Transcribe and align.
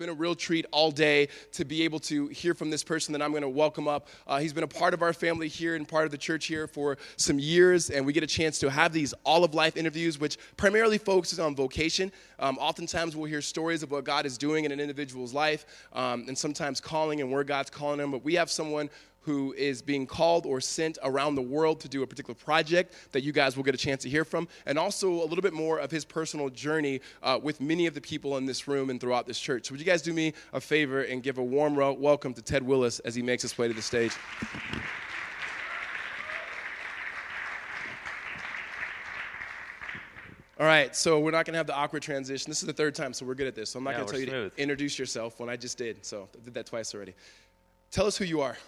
been 0.00 0.08
a 0.08 0.14
real 0.14 0.34
treat 0.34 0.64
all 0.70 0.90
day 0.90 1.28
to 1.52 1.62
be 1.62 1.82
able 1.82 1.98
to 1.98 2.26
hear 2.28 2.54
from 2.54 2.70
this 2.70 2.82
person 2.82 3.12
that 3.12 3.20
I'm 3.20 3.32
going 3.32 3.42
to 3.42 3.48
welcome 3.50 3.86
up. 3.86 4.08
Uh, 4.26 4.38
he's 4.38 4.54
been 4.54 4.64
a 4.64 4.68
part 4.68 4.94
of 4.94 5.02
our 5.02 5.12
family 5.12 5.46
here 5.46 5.76
and 5.76 5.86
part 5.86 6.06
of 6.06 6.10
the 6.10 6.16
church 6.16 6.46
here 6.46 6.66
for 6.66 6.96
some 7.18 7.38
years, 7.38 7.90
and 7.90 8.06
we 8.06 8.14
get 8.14 8.22
a 8.22 8.26
chance 8.26 8.58
to 8.60 8.70
have 8.70 8.94
these 8.94 9.12
all 9.24 9.44
of 9.44 9.52
life 9.52 9.76
interviews, 9.76 10.18
which 10.18 10.38
primarily 10.56 10.96
focuses 10.96 11.38
on 11.38 11.54
vocation. 11.54 12.10
Um, 12.38 12.56
oftentimes, 12.56 13.14
we'll 13.14 13.28
hear 13.28 13.42
stories 13.42 13.82
of 13.82 13.90
what 13.90 14.04
God 14.04 14.24
is 14.24 14.38
doing 14.38 14.64
in 14.64 14.72
an 14.72 14.80
individual's 14.80 15.34
life, 15.34 15.66
um, 15.92 16.24
and 16.28 16.38
sometimes 16.38 16.80
calling 16.80 17.20
and 17.20 17.30
where 17.30 17.44
God's 17.44 17.68
calling 17.68 17.98
them. 17.98 18.10
But 18.10 18.24
we 18.24 18.36
have 18.36 18.50
someone 18.50 18.88
who 19.22 19.52
is 19.52 19.82
being 19.82 20.06
called 20.06 20.46
or 20.46 20.60
sent 20.60 20.98
around 21.02 21.34
the 21.34 21.42
world 21.42 21.80
to 21.80 21.88
do 21.88 22.02
a 22.02 22.06
particular 22.06 22.34
project 22.34 22.94
that 23.12 23.22
you 23.22 23.32
guys 23.32 23.56
will 23.56 23.64
get 23.64 23.74
a 23.74 23.78
chance 23.78 24.02
to 24.02 24.08
hear 24.08 24.24
from, 24.24 24.48
and 24.66 24.78
also 24.78 25.10
a 25.10 25.26
little 25.26 25.42
bit 25.42 25.52
more 25.52 25.78
of 25.78 25.90
his 25.90 26.04
personal 26.04 26.48
journey 26.48 27.00
uh, 27.22 27.38
with 27.42 27.60
many 27.60 27.86
of 27.86 27.94
the 27.94 28.00
people 28.00 28.36
in 28.36 28.46
this 28.46 28.66
room 28.66 28.90
and 28.90 29.00
throughout 29.00 29.26
this 29.26 29.38
church. 29.38 29.66
So, 29.66 29.72
would 29.72 29.80
you 29.80 29.86
guys 29.86 30.02
do 30.02 30.12
me 30.12 30.32
a 30.52 30.60
favor 30.60 31.02
and 31.02 31.22
give 31.22 31.38
a 31.38 31.42
warm 31.42 31.74
welcome 31.74 32.34
to 32.34 32.42
Ted 32.42 32.62
Willis 32.62 32.98
as 33.00 33.14
he 33.14 33.22
makes 33.22 33.42
his 33.42 33.56
way 33.56 33.68
to 33.68 33.74
the 33.74 33.82
stage? 33.82 34.12
All 40.58 40.66
right, 40.66 40.94
so 40.94 41.18
we're 41.20 41.30
not 41.30 41.46
going 41.46 41.54
to 41.54 41.58
have 41.58 41.66
the 41.66 41.74
awkward 41.74 42.02
transition. 42.02 42.50
This 42.50 42.60
is 42.60 42.66
the 42.66 42.72
third 42.74 42.94
time, 42.94 43.14
so 43.14 43.24
we're 43.24 43.34
good 43.34 43.46
at 43.46 43.54
this. 43.54 43.70
So 43.70 43.78
I'm 43.78 43.84
not 43.84 43.92
Yeah, 43.92 43.96
going 43.96 44.06
to 44.08 44.12
tell 44.12 44.20
you 44.20 44.50
to 44.50 44.52
introduce 44.58 44.98
yourself 44.98 45.40
when 45.40 45.48
I 45.48 45.56
just 45.56 45.78
did. 45.78 46.04
So 46.04 46.28
I 46.34 46.44
did 46.44 46.52
that 46.52 46.66
twice 46.66 46.94
already. 46.94 47.14
Tell 47.90 48.06
us 48.06 48.18
who 48.18 48.26
you 48.26 48.42
are. 48.42 48.58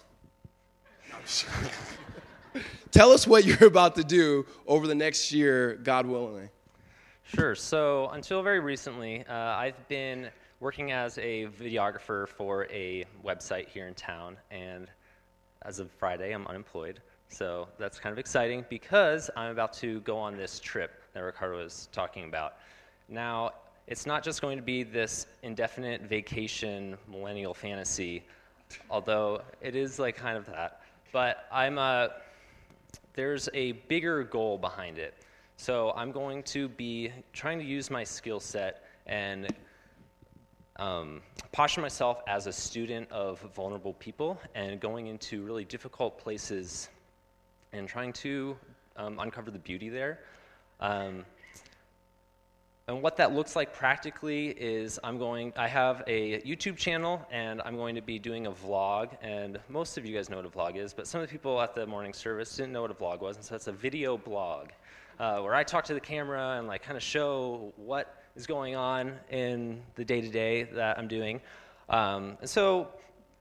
Tell 2.91 3.11
us 3.11 3.27
what 3.27 3.45
you're 3.45 3.66
about 3.66 3.95
to 3.97 4.05
do 4.05 4.45
over 4.66 4.87
the 4.87 4.95
next 4.95 5.33
year, 5.33 5.77
God 5.83 6.07
willing. 6.07 6.51
Sure. 7.25 7.55
So 7.55 8.11
until 8.11 8.43
very 8.43 8.61
recently, 8.61 9.25
uh, 9.27 9.34
I've 9.34 9.89
been 9.89 10.29
working 10.61 10.93
as 10.93 11.17
a 11.19 11.47
videographer 11.47 12.29
for 12.29 12.67
a 12.67 13.05
website 13.25 13.69
here 13.69 13.89
in 13.89 13.95
town, 13.95 14.37
and 14.51 14.89
as 15.62 15.78
of 15.78 15.91
Friday, 15.91 16.33
I'm 16.33 16.47
unemployed. 16.47 17.00
So 17.28 17.69
that's 17.78 17.98
kind 17.98 18.12
of 18.12 18.19
exciting 18.19 18.67
because 18.69 19.31
I'm 19.37 19.50
about 19.50 19.72
to 19.75 20.00
go 20.00 20.19
on 20.19 20.37
this 20.37 20.61
trip 20.61 21.03
that 21.15 21.20
Ricardo 21.20 21.56
was 21.56 21.89
talking 21.91 22.25
about. 22.25 22.56
Now, 23.09 23.53
it's 23.87 24.05
not 24.05 24.22
just 24.22 24.42
going 24.42 24.59
to 24.59 24.62
be 24.62 24.83
this 24.83 25.27
indefinite 25.42 26.03
vacation 26.03 26.98
millennial 27.11 27.55
fantasy, 27.55 28.22
although 28.91 29.41
it 29.62 29.75
is 29.75 29.98
like 29.98 30.17
kind 30.17 30.37
of 30.37 30.44
that. 30.47 30.81
But 31.13 31.47
I'm 31.53 31.79
uh, 31.79 32.09
there's 33.15 33.49
a 33.53 33.73
bigger 33.73 34.25
goal 34.25 34.57
behind 34.57 34.99
it. 34.99 35.15
So 35.57 35.93
I'm 35.95 36.11
going 36.11 36.43
to 36.45 36.69
be 36.69 37.13
trying 37.33 37.59
to 37.59 37.65
use 37.65 37.91
my 37.91 38.03
skill 38.03 38.41
set 38.41 38.85
and 39.07 39.55
um, 40.77 41.21
posture 41.53 41.83
myself 41.83 42.23
as 42.27 42.47
a 42.47 42.53
student 42.53 43.11
of 43.13 43.41
vulnerable 43.55 43.93
people 43.95 44.41
and 44.55 44.81
going 44.81 45.07
into 45.07 45.43
really 45.43 45.65
difficult 45.65 46.19
places 46.19 46.89
and 47.73 47.87
trying 47.87 48.13
to 48.15 48.57
um, 48.97 49.19
uncover 49.19 49.51
the 49.51 49.59
beauty 49.59 49.89
there. 49.89 50.21
Um, 50.81 51.25
and 52.88 53.00
what 53.00 53.16
that 53.19 53.33
looks 53.33 53.55
like 53.55 53.72
practically 53.72 54.48
is 54.48 54.98
I'm 55.05 55.16
going, 55.16 55.52
I 55.56 55.69
have 55.69 56.02
a 56.08 56.41
YouTube 56.41 56.77
channel 56.77 57.25
and 57.30 57.62
I'm 57.64 57.77
going 57.77 57.94
to 57.94 58.02
be 58.02 58.19
doing 58.19 58.47
a 58.47 58.50
vlog. 58.50 59.16
And 59.22 59.61
most 59.69 59.98
of 59.98 60.05
you 60.05 60.14
guys 60.14 60.28
know 60.28 60.36
what 60.36 60.47
a 60.47 60.50
vlog 60.50 60.77
is, 60.77 60.92
but 60.92 61.06
some 61.06 61.20
of 61.20 61.28
the 61.28 61.30
people 61.30 61.60
at 61.60 61.77
the 61.77 61.86
morning 61.86 62.12
service 62.12 62.56
didn't 62.56 62.72
know 62.72 62.83
what 62.83 62.91
a 62.91 62.94
vlog 62.94 63.20
was. 63.20 63.36
And 63.36 63.44
so 63.44 63.55
it's 63.55 63.69
a 63.69 63.72
video 63.72 64.19
blog 64.19 64.70
uh, 65.20 65.38
where 65.38 65.55
I 65.55 65.62
talk 65.62 65.84
to 65.84 65.94
the 65.94 66.00
camera 66.00 66.56
and 66.58 66.66
like 66.66 66.83
kind 66.83 66.97
of 66.97 67.05
show 67.05 67.72
what 67.77 68.25
is 68.34 68.48
going 68.48 68.75
on 68.75 69.14
in 69.30 69.80
the 69.94 70.05
day 70.05 70.20
to 70.20 70.28
day 70.28 70.64
that 70.64 70.98
I'm 70.98 71.06
doing. 71.06 71.41
Um, 71.88 72.36
and 72.41 72.50
so 72.50 72.88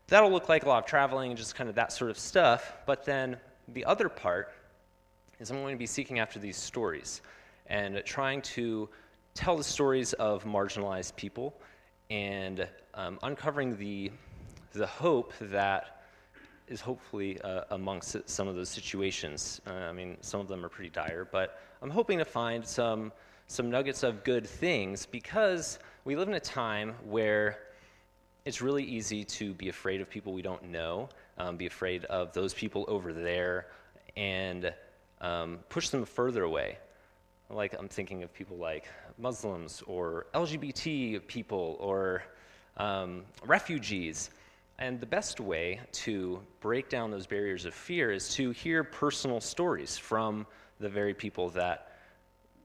that'll 0.06 0.32
look 0.32 0.50
like 0.50 0.66
a 0.66 0.68
lot 0.68 0.84
of 0.84 0.86
traveling 0.86 1.32
and 1.32 1.38
just 1.38 1.56
kind 1.56 1.68
of 1.68 1.76
that 1.76 1.92
sort 1.92 2.12
of 2.12 2.20
stuff. 2.20 2.74
But 2.86 3.06
then 3.06 3.38
the 3.70 3.86
other 3.86 4.08
part 4.08 4.54
is 5.40 5.50
I'm 5.50 5.62
going 5.62 5.74
to 5.74 5.80
be 5.80 5.88
seeking 5.88 6.20
after 6.20 6.38
these 6.38 6.58
stories 6.58 7.22
and 7.66 8.04
trying 8.06 8.44
to 8.44 8.88
tell 9.34 9.58
the 9.58 9.64
stories 9.64 10.14
of 10.14 10.44
marginalized 10.44 11.16
people 11.16 11.54
and 12.10 12.68
um, 12.94 13.18
uncovering 13.24 13.78
the, 13.78 14.12
the 14.74 14.88
hope 14.88 15.34
that 15.40 16.04
is 16.68 16.82
hopefully 16.82 17.40
uh, 17.42 17.64
amongst 17.72 18.18
some 18.30 18.48
of 18.48 18.56
those 18.56 18.70
situations. 18.70 19.62
Uh, 19.68 19.72
I 19.72 19.92
mean, 19.92 20.18
some 20.22 20.40
of 20.40 20.48
them 20.48 20.64
are 20.66 20.70
pretty 20.70 20.90
dire, 20.90 21.28
but 21.30 21.60
I'm 21.82 21.90
hoping 21.90 22.18
to 22.20 22.26
find 22.26 22.66
some, 22.66 23.12
some 23.48 23.70
nuggets 23.70 24.04
of 24.04 24.24
good 24.24 24.48
things 24.48 25.06
because 25.06 25.80
we 26.06 26.16
live 26.16 26.28
in 26.28 26.34
a 26.36 26.40
time 26.40 26.94
where 27.04 27.60
it's 28.46 28.62
really 28.62 28.84
easy 28.84 29.24
to 29.24 29.54
be 29.54 29.70
afraid 29.70 30.02
of 30.02 30.10
people 30.10 30.34
we 30.34 30.42
don't 30.42 30.64
know, 30.64 31.10
um, 31.38 31.58
be 31.58 31.68
afraid 31.68 32.06
of 32.06 32.34
those 32.34 32.54
people 32.54 32.86
over 32.88 33.14
there, 33.14 33.68
and 34.16 34.74
um, 35.22 35.60
push 35.70 35.90
them 35.90 36.06
further 36.06 36.44
away. 36.44 36.78
Like 37.50 37.76
I'm 37.78 37.88
thinking 37.88 38.24
of 38.24 38.34
people 38.34 38.58
like 38.58 38.86
Muslims 39.18 39.84
or 39.88 40.28
LGBT 40.34 41.26
people 41.28 41.78
or 41.80 42.24
um, 42.78 43.24
refugees. 43.46 44.30
And 44.80 45.00
the 45.00 45.06
best 45.06 45.40
way 45.40 45.80
to 45.92 46.42
break 46.60 46.90
down 46.90 47.12
those 47.12 47.28
barriers 47.28 47.66
of 47.66 47.74
fear 47.74 48.12
is 48.12 48.34
to 48.36 48.52
hear 48.52 48.84
personal 48.84 49.40
stories 49.40 49.98
from 49.98 50.48
the 50.80 50.90
very 50.90 51.14
people 51.14 51.50
that 51.50 51.92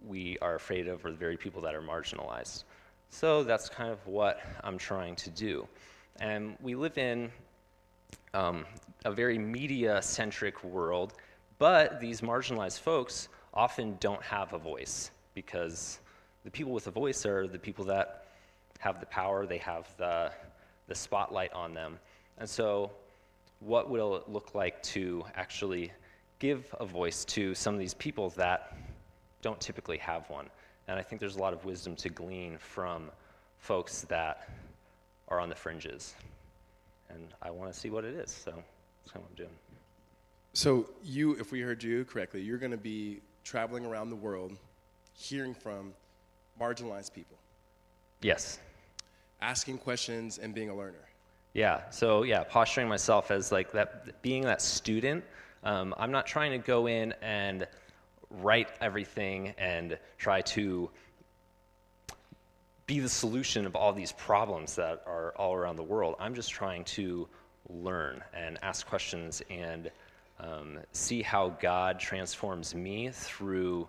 we 0.06 0.38
are 0.40 0.54
afraid 0.54 0.88
of 0.88 1.04
or 1.04 1.10
the 1.10 1.16
very 1.16 1.36
people 1.36 1.60
that 1.62 1.74
are 1.74 1.82
marginalized. 1.82 2.64
So 3.10 3.42
that's 3.42 3.68
kind 3.68 3.90
of 3.90 4.04
what 4.06 4.40
I'm 4.64 4.78
trying 4.78 5.16
to 5.16 5.30
do. 5.30 5.66
And 6.20 6.56
we 6.62 6.74
live 6.74 6.96
in 6.96 7.30
um, 8.34 8.64
a 9.04 9.12
very 9.12 9.38
media 9.38 10.00
centric 10.02 10.62
world, 10.64 11.14
but 11.58 12.00
these 12.00 12.20
marginalized 12.20 12.80
folks 12.80 13.28
often 13.52 13.96
don't 14.00 14.22
have 14.22 14.52
a 14.52 14.58
voice 14.58 15.10
because 15.34 16.00
the 16.46 16.50
people 16.52 16.72
with 16.72 16.86
a 16.86 16.92
voice 16.92 17.26
are 17.26 17.48
the 17.48 17.58
people 17.58 17.86
that 17.86 18.26
have 18.78 19.00
the 19.00 19.06
power, 19.06 19.46
they 19.46 19.58
have 19.58 19.88
the, 19.98 20.30
the 20.86 20.94
spotlight 20.94 21.52
on 21.52 21.74
them. 21.74 21.98
And 22.38 22.48
so, 22.48 22.92
what 23.58 23.90
will 23.90 24.14
it 24.14 24.28
look 24.28 24.54
like 24.54 24.80
to 24.84 25.24
actually 25.34 25.90
give 26.38 26.72
a 26.78 26.86
voice 26.86 27.24
to 27.24 27.52
some 27.56 27.74
of 27.74 27.80
these 27.80 27.94
people 27.94 28.30
that 28.36 28.76
don't 29.42 29.60
typically 29.60 29.98
have 29.98 30.30
one? 30.30 30.48
And 30.86 30.96
I 30.96 31.02
think 31.02 31.18
there's 31.20 31.34
a 31.34 31.40
lot 31.40 31.52
of 31.52 31.64
wisdom 31.64 31.96
to 31.96 32.10
glean 32.10 32.58
from 32.58 33.10
folks 33.58 34.02
that 34.02 34.48
are 35.26 35.40
on 35.40 35.48
the 35.48 35.56
fringes. 35.56 36.14
And 37.08 37.26
I 37.42 37.50
want 37.50 37.72
to 37.72 37.78
see 37.78 37.90
what 37.90 38.04
it 38.04 38.14
is, 38.14 38.30
so 38.30 38.52
that's 38.52 39.10
kind 39.12 39.16
of 39.16 39.22
what 39.22 39.30
I'm 39.30 39.36
doing. 39.36 39.58
So, 40.52 40.90
you, 41.02 41.32
if 41.40 41.50
we 41.50 41.60
heard 41.60 41.82
you 41.82 42.04
correctly, 42.04 42.40
you're 42.40 42.58
going 42.58 42.70
to 42.70 42.76
be 42.76 43.20
traveling 43.42 43.84
around 43.84 44.10
the 44.10 44.16
world 44.16 44.56
hearing 45.12 45.52
from 45.52 45.92
marginalized 46.60 47.12
people, 47.12 47.36
Yes. 48.20 48.58
asking 49.40 49.78
questions, 49.78 50.38
and 50.38 50.54
being 50.54 50.70
a 50.70 50.74
learner. 50.74 50.94
Yeah. 51.52 51.88
So 51.90 52.22
yeah, 52.22 52.44
posturing 52.44 52.88
myself 52.88 53.30
as 53.30 53.50
like 53.52 53.72
that, 53.72 54.20
being 54.22 54.42
that 54.42 54.60
student. 54.60 55.24
Um, 55.64 55.94
I'm 55.96 56.10
not 56.12 56.26
trying 56.26 56.52
to 56.52 56.58
go 56.58 56.86
in 56.86 57.14
and 57.22 57.66
write 58.30 58.68
everything 58.80 59.54
and 59.58 59.98
try 60.18 60.42
to 60.42 60.90
be 62.86 63.00
the 63.00 63.08
solution 63.08 63.66
of 63.66 63.74
all 63.74 63.92
these 63.92 64.12
problems 64.12 64.76
that 64.76 65.02
are 65.06 65.32
all 65.36 65.54
around 65.54 65.76
the 65.76 65.82
world. 65.82 66.14
I'm 66.20 66.34
just 66.34 66.50
trying 66.50 66.84
to 66.84 67.26
learn 67.68 68.22
and 68.32 68.58
ask 68.62 68.86
questions 68.86 69.42
and 69.50 69.90
um, 70.38 70.78
see 70.92 71.22
how 71.22 71.48
God 71.60 71.98
transforms 71.98 72.74
me 72.74 73.10
through 73.10 73.88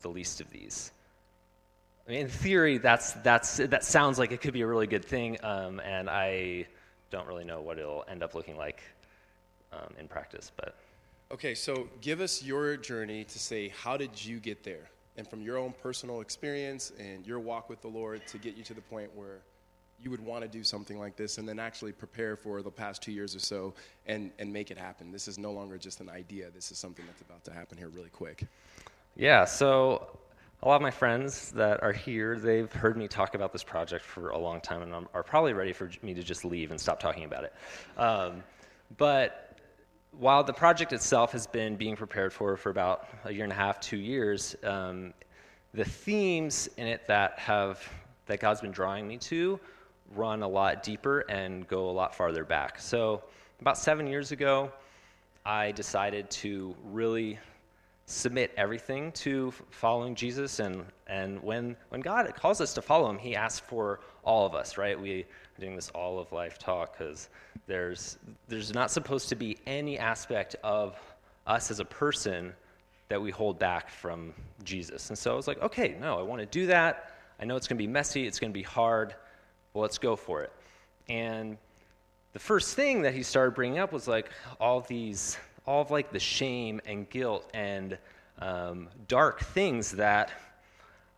the 0.00 0.08
least 0.08 0.40
of 0.40 0.48
these. 0.50 0.92
I 2.08 2.12
mean, 2.12 2.20
in 2.22 2.28
theory, 2.28 2.78
that's, 2.78 3.12
that's, 3.12 3.58
that 3.58 3.84
sounds 3.84 4.18
like 4.18 4.32
it 4.32 4.40
could 4.40 4.54
be 4.54 4.62
a 4.62 4.66
really 4.66 4.86
good 4.86 5.04
thing, 5.04 5.36
um, 5.42 5.78
and 5.80 6.08
I 6.08 6.66
don't 7.10 7.26
really 7.26 7.44
know 7.44 7.60
what 7.60 7.78
it'll 7.78 8.04
end 8.08 8.22
up 8.22 8.34
looking 8.34 8.56
like 8.56 8.82
um, 9.74 9.92
in 9.98 10.08
practice. 10.08 10.50
But 10.56 10.74
Okay, 11.30 11.54
so 11.54 11.86
give 12.00 12.22
us 12.22 12.42
your 12.42 12.78
journey 12.78 13.22
to 13.24 13.38
say, 13.38 13.68
how 13.68 13.98
did 13.98 14.24
you 14.24 14.40
get 14.40 14.64
there? 14.64 14.88
And 15.18 15.28
from 15.28 15.42
your 15.42 15.58
own 15.58 15.74
personal 15.82 16.22
experience 16.22 16.90
and 16.98 17.26
your 17.26 17.38
walk 17.38 17.68
with 17.68 17.82
the 17.82 17.88
Lord 17.88 18.26
to 18.28 18.38
get 18.38 18.56
you 18.56 18.64
to 18.64 18.72
the 18.72 18.80
point 18.80 19.14
where 19.14 19.40
you 20.02 20.10
would 20.10 20.24
want 20.24 20.42
to 20.42 20.48
do 20.48 20.64
something 20.64 20.98
like 20.98 21.16
this 21.16 21.36
and 21.36 21.46
then 21.46 21.58
actually 21.58 21.92
prepare 21.92 22.34
for 22.34 22.62
the 22.62 22.70
past 22.70 23.02
two 23.02 23.12
years 23.12 23.36
or 23.36 23.40
so 23.40 23.74
and, 24.06 24.30
and 24.38 24.50
make 24.50 24.70
it 24.70 24.78
happen. 24.78 25.12
This 25.12 25.28
is 25.28 25.38
no 25.38 25.52
longer 25.52 25.76
just 25.76 26.00
an 26.00 26.08
idea, 26.08 26.48
this 26.54 26.70
is 26.70 26.78
something 26.78 27.04
that's 27.04 27.20
about 27.20 27.44
to 27.44 27.52
happen 27.52 27.76
here 27.76 27.88
really 27.88 28.08
quick. 28.08 28.46
yeah, 29.14 29.44
so 29.44 30.17
a 30.62 30.68
lot 30.68 30.76
of 30.76 30.82
my 30.82 30.90
friends 30.90 31.52
that 31.52 31.82
are 31.82 31.92
here, 31.92 32.38
they've 32.38 32.72
heard 32.72 32.96
me 32.96 33.06
talk 33.06 33.34
about 33.34 33.52
this 33.52 33.62
project 33.62 34.04
for 34.04 34.30
a 34.30 34.38
long 34.38 34.60
time 34.60 34.82
and 34.82 35.06
are 35.14 35.22
probably 35.22 35.52
ready 35.52 35.72
for 35.72 35.88
me 36.02 36.14
to 36.14 36.22
just 36.22 36.44
leave 36.44 36.72
and 36.72 36.80
stop 36.80 36.98
talking 36.98 37.24
about 37.24 37.44
it. 37.44 37.54
Um, 37.96 38.42
but 38.96 39.56
while 40.18 40.42
the 40.42 40.52
project 40.52 40.92
itself 40.92 41.30
has 41.32 41.46
been 41.46 41.76
being 41.76 41.94
prepared 41.94 42.32
for 42.32 42.56
for 42.56 42.70
about 42.70 43.06
a 43.24 43.32
year 43.32 43.44
and 43.44 43.52
a 43.52 43.56
half, 43.56 43.78
two 43.78 43.98
years, 43.98 44.56
um, 44.64 45.14
the 45.74 45.84
themes 45.84 46.68
in 46.76 46.88
it 46.88 47.06
that 47.06 47.38
have 47.38 47.80
that 48.26 48.40
God's 48.40 48.60
been 48.60 48.72
drawing 48.72 49.06
me 49.06 49.16
to 49.18 49.60
run 50.14 50.42
a 50.42 50.48
lot 50.48 50.82
deeper 50.82 51.20
and 51.28 51.68
go 51.68 51.88
a 51.88 51.92
lot 51.92 52.14
farther 52.14 52.44
back. 52.44 52.80
So, 52.80 53.22
about 53.60 53.78
seven 53.78 54.06
years 54.06 54.32
ago, 54.32 54.72
I 55.46 55.72
decided 55.72 56.30
to 56.30 56.74
really 56.84 57.38
submit 58.08 58.50
everything 58.56 59.12
to 59.12 59.52
following 59.68 60.14
Jesus. 60.14 60.60
And, 60.60 60.82
and 61.08 61.42
when, 61.42 61.76
when 61.90 62.00
God 62.00 62.34
calls 62.34 62.58
us 62.62 62.72
to 62.74 62.82
follow 62.82 63.10
him, 63.10 63.18
he 63.18 63.36
asks 63.36 63.60
for 63.60 64.00
all 64.24 64.46
of 64.46 64.54
us, 64.54 64.78
right? 64.78 64.98
We 64.98 65.20
are 65.20 65.60
doing 65.60 65.76
this 65.76 65.90
all 65.90 66.18
of 66.18 66.32
life 66.32 66.58
talk 66.58 66.96
because 66.96 67.28
there's, 67.66 68.16
there's 68.48 68.72
not 68.72 68.90
supposed 68.90 69.28
to 69.28 69.36
be 69.36 69.58
any 69.66 69.98
aspect 69.98 70.56
of 70.64 70.96
us 71.46 71.70
as 71.70 71.80
a 71.80 71.84
person 71.84 72.54
that 73.10 73.20
we 73.20 73.30
hold 73.30 73.58
back 73.58 73.90
from 73.90 74.32
Jesus. 74.64 75.10
And 75.10 75.18
so 75.18 75.32
I 75.32 75.36
was 75.36 75.46
like, 75.46 75.60
okay, 75.62 75.94
no, 76.00 76.18
I 76.18 76.22
want 76.22 76.40
to 76.40 76.46
do 76.46 76.66
that. 76.66 77.12
I 77.38 77.44
know 77.44 77.56
it's 77.56 77.68
going 77.68 77.76
to 77.76 77.82
be 77.82 77.86
messy, 77.86 78.26
it's 78.26 78.40
going 78.40 78.50
to 78.50 78.58
be 78.58 78.62
hard. 78.62 79.14
Well, 79.74 79.82
let's 79.82 79.98
go 79.98 80.16
for 80.16 80.42
it. 80.42 80.52
And 81.10 81.58
the 82.32 82.38
first 82.38 82.74
thing 82.74 83.02
that 83.02 83.12
he 83.12 83.22
started 83.22 83.54
bringing 83.54 83.78
up 83.78 83.92
was 83.92 84.08
like 84.08 84.30
all 84.58 84.80
these, 84.80 85.36
all 85.68 85.82
of 85.82 85.90
like 85.90 86.10
the 86.10 86.18
shame 86.18 86.80
and 86.86 87.10
guilt 87.10 87.46
and 87.52 87.98
um, 88.38 88.88
dark 89.06 89.40
things 89.40 89.92
that 89.92 90.32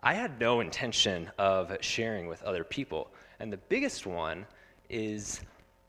I 0.01 0.13
had 0.13 0.41
no 0.41 0.59
intention 0.59 1.31
of 1.39 1.77
sharing 1.81 2.27
with 2.27 2.43
other 2.43 2.65
people. 2.65 3.13
And 3.39 3.53
the 3.53 3.59
biggest 3.69 4.07
one 4.07 4.45
is 4.89 5.41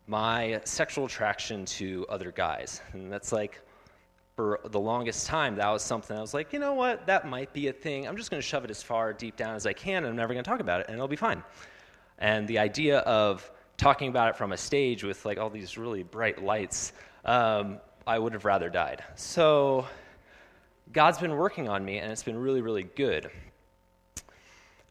my 0.06 0.62
sexual 0.64 1.06
attraction 1.06 1.66
to 1.66 2.06
other 2.08 2.32
guys. 2.32 2.82
And 2.94 3.12
that's 3.12 3.32
like, 3.32 3.62
for 4.36 4.60
the 4.66 4.80
longest 4.80 5.26
time, 5.26 5.56
that 5.56 5.70
was 5.70 5.82
something 5.82 6.16
I 6.16 6.22
was 6.22 6.36
like, 6.36 6.54
you 6.54 6.60
know 6.60 6.76
what, 6.76 7.08
that 7.08 7.28
might 7.28 7.52
be 7.54 7.68
a 7.68 7.74
thing. 7.74 8.08
I'm 8.08 8.16
just 8.16 8.30
going 8.30 8.42
to 8.42 8.48
shove 8.48 8.64
it 8.64 8.70
as 8.70 8.84
far 8.84 9.12
deep 9.12 9.38
down 9.38 9.56
as 9.56 9.66
I 9.66 9.74
can, 9.74 10.04
and 10.04 10.08
I'm 10.08 10.16
never 10.16 10.34
going 10.34 10.44
to 10.44 10.50
talk 10.50 10.60
about 10.60 10.82
it, 10.82 10.86
and 10.88 10.98
it'll 10.98 11.08
be 11.08 11.16
fine. 11.16 11.44
And 12.20 12.48
the 12.48 12.60
idea 12.60 13.00
of 13.00 13.50
talking 13.78 14.10
about 14.10 14.30
it 14.30 14.38
from 14.38 14.52
a 14.52 14.58
stage 14.58 15.04
with 15.04 15.26
like 15.26 15.40
all 15.40 15.50
these 15.50 15.80
really 15.80 16.04
bright 16.04 16.44
lights, 16.44 16.94
um, 17.26 17.80
I 18.12 18.20
would 18.20 18.34
have 18.34 18.44
rather 18.44 18.70
died. 18.70 19.02
So 19.16 19.88
God's 20.92 21.18
been 21.18 21.38
working 21.38 21.70
on 21.70 21.86
me, 21.86 22.00
and 22.00 22.12
it's 22.12 22.24
been 22.24 22.38
really, 22.38 22.60
really 22.60 22.84
good, 22.84 23.32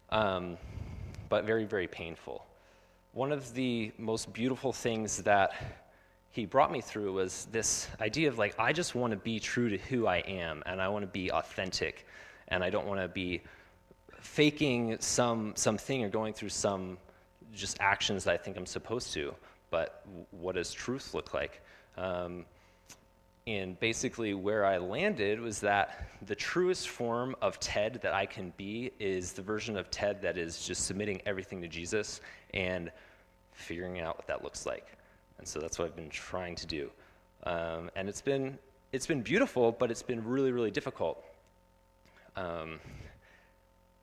um, 0.09 0.57
but 1.29 1.45
very, 1.45 1.67
very 1.67 1.87
painful. 1.87 2.47
One 3.13 3.31
of 3.31 3.53
the 3.53 3.93
most 3.99 4.33
beautiful 4.33 4.73
things 4.73 5.19
that 5.25 5.53
he 6.31 6.47
brought 6.47 6.73
me 6.73 6.81
through 6.81 7.13
was 7.13 7.47
this 7.53 7.89
idea 8.01 8.29
of 8.29 8.39
like, 8.39 8.59
I 8.59 8.73
just 8.73 8.95
want 8.95 9.11
to 9.11 9.19
be 9.19 9.39
true 9.39 9.69
to 9.69 9.77
who 9.77 10.07
I 10.07 10.21
am, 10.21 10.63
and 10.65 10.81
I 10.81 10.89
want 10.89 11.03
to 11.03 11.07
be 11.23 11.31
authentic, 11.31 12.07
and 12.49 12.65
I 12.65 12.71
don't 12.71 12.87
want 12.87 13.03
to 13.03 13.09
be 13.09 13.43
faking 14.23 14.97
some 14.99 15.53
something 15.57 16.03
or 16.03 16.09
going 16.09 16.33
through 16.33 16.49
some 16.49 16.97
just 17.53 17.77
actions 17.81 18.25
that 18.25 18.33
I 18.33 18.39
think 18.39 18.57
I'm 18.57 18.65
supposed 18.65 19.13
to. 19.13 19.35
But 19.69 20.07
what 20.31 20.55
does 20.55 20.73
truth 20.73 21.13
look 21.13 21.35
like? 21.35 21.61
Um, 21.99 22.47
and 23.51 23.79
basically, 23.81 24.33
where 24.33 24.65
I 24.65 24.79
landed 24.79 25.41
was 25.41 25.59
that 25.61 26.07
the 26.27 26.37
truest 26.37 26.89
form 26.89 27.35
of 27.43 27.59
Ted 27.59 27.99
that 28.03 28.15
I 28.15 28.25
can 28.25 28.53
be 28.57 28.93
is 29.01 29.33
the 29.33 29.43
version 29.43 29.77
of 29.77 29.91
Ted 29.91 30.23
that 30.23 30.39
is 30.39 30.65
just 30.65 30.87
submitting 30.87 31.21
everything 31.27 31.61
to 31.63 31.67
Jesus 31.67 32.21
and 32.55 32.93
figuring 33.53 33.99
out 33.99 34.17
what 34.17 34.29
that 34.29 34.45
looks 34.45 34.67
like. 34.67 34.87
And 35.39 35.49
so 35.49 35.59
that's 35.59 35.81
what 35.81 35.87
I've 35.87 35.97
been 35.97 36.11
trying 36.11 36.55
to 36.57 36.67
do. 36.67 36.91
Um, 37.43 37.91
and 37.97 38.09
it's 38.09 38.21
been, 38.21 38.57
it's 38.93 39.07
been 39.09 39.21
beautiful, 39.21 39.73
but 39.73 39.91
it's 39.91 40.03
been 40.03 40.25
really, 40.25 40.53
really 40.53 40.71
difficult. 40.71 41.25
Um, 42.37 42.79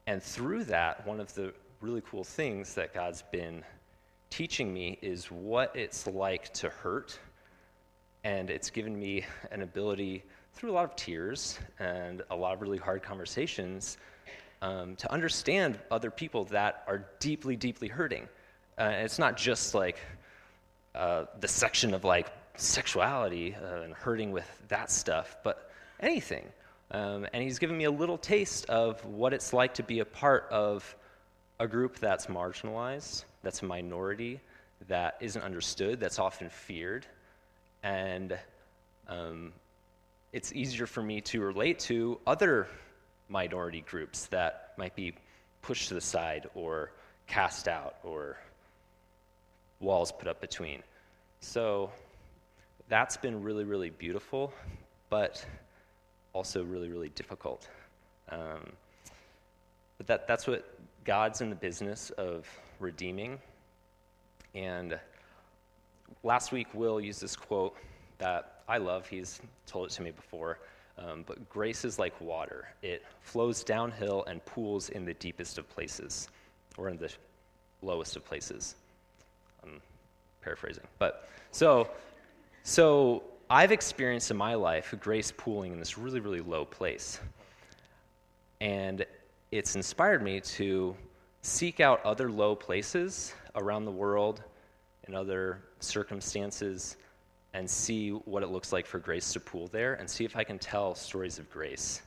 and 0.08 0.22
through 0.22 0.66
that, 0.66 1.08
one 1.08 1.22
of 1.22 1.34
the 1.36 1.54
really 1.80 2.02
cool 2.02 2.26
things 2.26 2.74
that 2.74 2.94
God's 2.94 3.24
been 3.32 3.64
teaching 4.30 4.74
me 4.74 4.98
is 5.02 5.32
what 5.32 5.74
it's 5.74 6.06
like 6.06 6.54
to 6.56 6.70
hurt. 6.70 7.18
And 8.28 8.50
it's 8.50 8.70
given 8.70 9.00
me 9.00 9.24
an 9.52 9.62
ability, 9.62 10.22
through 10.54 10.72
a 10.72 10.74
lot 10.74 10.84
of 10.84 10.98
tears 10.98 11.58
and 11.80 12.24
a 12.30 12.36
lot 12.36 12.56
of 12.56 12.62
really 12.62 12.78
hard 12.78 13.02
conversations, 13.02 13.98
um, 14.62 14.98
to 14.98 15.10
understand 15.10 15.80
other 15.92 16.12
people 16.12 16.44
that 16.46 16.84
are 16.88 17.06
deeply, 17.22 17.56
deeply 17.56 17.88
hurting. 17.88 18.28
Uh, 18.78 18.92
it's 18.96 19.18
not 19.18 19.38
just 19.38 19.74
like, 19.74 19.98
uh, 20.94 21.24
the 21.40 21.48
section 21.48 21.94
of 21.94 22.04
like 22.04 22.28
sexuality 22.58 23.56
uh, 23.56 23.84
and 23.84 23.94
hurting 23.94 24.34
with 24.34 24.62
that 24.68 24.92
stuff, 24.92 25.38
but 25.42 25.72
anything. 26.02 26.46
Um, 26.92 27.26
and 27.32 27.42
he's 27.42 27.60
given 27.60 27.78
me 27.78 27.86
a 27.86 27.92
little 27.92 28.18
taste 28.18 28.70
of 28.70 29.06
what 29.06 29.32
it's 29.32 29.54
like 29.54 29.74
to 29.76 29.84
be 29.84 30.00
a 30.00 30.06
part 30.06 30.50
of 30.52 30.98
a 31.62 31.68
group 31.68 31.98
that's 32.00 32.26
marginalized, 32.26 33.24
that's 33.42 33.62
a 33.62 33.66
minority, 33.66 34.42
that 34.90 35.16
isn't 35.22 35.42
understood, 35.42 36.02
that's 36.02 36.20
often 36.20 36.50
feared. 36.50 37.08
And 37.88 38.38
um, 39.08 39.54
it's 40.34 40.52
easier 40.52 40.86
for 40.86 41.02
me 41.02 41.22
to 41.22 41.40
relate 41.40 41.80
to 41.80 42.20
other 42.28 42.68
minority 43.30 43.80
groups 43.80 44.26
that 44.26 44.74
might 44.78 44.94
be 44.94 45.14
pushed 45.62 45.88
to 45.88 45.94
the 45.94 46.02
side 46.02 46.50
or 46.54 46.92
cast 47.28 47.70
out 47.70 47.96
or 48.04 48.36
walls 49.80 50.12
put 50.12 50.28
up 50.28 50.42
between. 50.42 50.84
So 51.40 51.90
that's 52.90 53.16
been 53.16 53.42
really, 53.42 53.64
really 53.64 53.90
beautiful, 53.90 54.54
but 55.10 55.46
also 56.34 56.66
really, 56.66 56.90
really 56.90 57.10
difficult. 57.10 57.70
Um, 58.28 58.74
but 59.98 60.08
that, 60.08 60.28
that's 60.28 60.46
what 60.46 60.78
God's 61.06 61.40
in 61.40 61.50
the 61.50 61.56
business 61.56 62.10
of 62.10 62.46
redeeming. 62.82 63.40
And 64.54 65.00
last 66.24 66.52
week, 66.52 66.68
Will 66.74 67.00
used 67.00 67.22
this 67.22 67.36
quote 67.36 67.76
that 68.18 68.62
I 68.68 68.78
love. 68.78 69.08
He's 69.08 69.42
told 69.66 69.88
it 69.88 69.94
to 69.94 70.02
me 70.02 70.12
before. 70.12 70.60
Um, 70.98 71.24
but 71.28 71.48
grace 71.48 71.86
is 71.86 72.00
like 72.00 72.20
water, 72.20 72.70
it 72.82 73.04
flows 73.22 73.64
downhill 73.64 74.24
and 74.26 74.44
pools 74.46 74.90
in 74.90 75.06
the 75.06 75.14
deepest 75.14 75.60
of 75.60 75.70
places, 75.70 76.28
or 76.76 76.90
in 76.90 76.98
the 76.98 77.12
lowest 77.84 78.16
of 78.16 78.26
places. 78.26 78.76
I'm 79.64 79.80
paraphrasing. 80.42 80.86
But 80.98 81.30
so, 81.52 81.92
so 82.64 83.24
I've 83.50 83.72
experienced 83.72 84.32
in 84.32 84.38
my 84.38 84.56
life 84.56 84.94
grace 85.00 85.32
pooling 85.38 85.72
in 85.72 85.80
this 85.80 86.00
really, 86.00 86.20
really 86.20 86.42
low 86.42 86.66
place. 86.66 87.20
And 88.60 89.06
it's 89.52 89.76
inspired 89.76 90.24
me 90.24 90.42
to 90.42 90.96
seek 91.44 91.80
out 91.80 92.04
other 92.04 92.32
low 92.32 92.56
places 92.56 93.34
around 93.56 93.86
the 93.86 93.92
world 93.92 94.42
in 95.08 95.16
other 95.16 95.62
circumstances 95.80 96.98
and 97.54 97.70
see 97.70 98.12
what 98.12 98.44
it 98.44 98.48
looks 98.48 98.72
like 98.72 98.86
for 98.86 99.00
grace 99.00 99.34
to 99.34 99.40
pool 99.40 99.68
there 99.68 99.96
and 99.96 100.10
see 100.10 100.26
if 100.26 100.36
I 100.36 100.44
can 100.44 100.60
tell 100.60 100.94
stories 100.96 101.40
of 101.40 101.50
grace. 101.50 102.02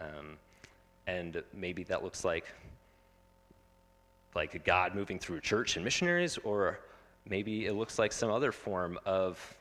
Um, 0.00 0.36
and 1.06 1.42
maybe 1.54 1.84
that 1.84 2.02
looks 2.02 2.24
like 2.24 2.46
like 4.34 4.54
a 4.54 4.58
God 4.58 4.94
moving 4.94 5.18
through 5.18 5.40
church 5.40 5.76
and 5.76 5.84
missionaries, 5.84 6.38
or 6.38 6.78
maybe 7.28 7.66
it 7.66 7.72
looks 7.74 7.98
like 7.98 8.12
some 8.12 8.30
other 8.30 8.52
form 8.52 8.98
of, 9.04 9.56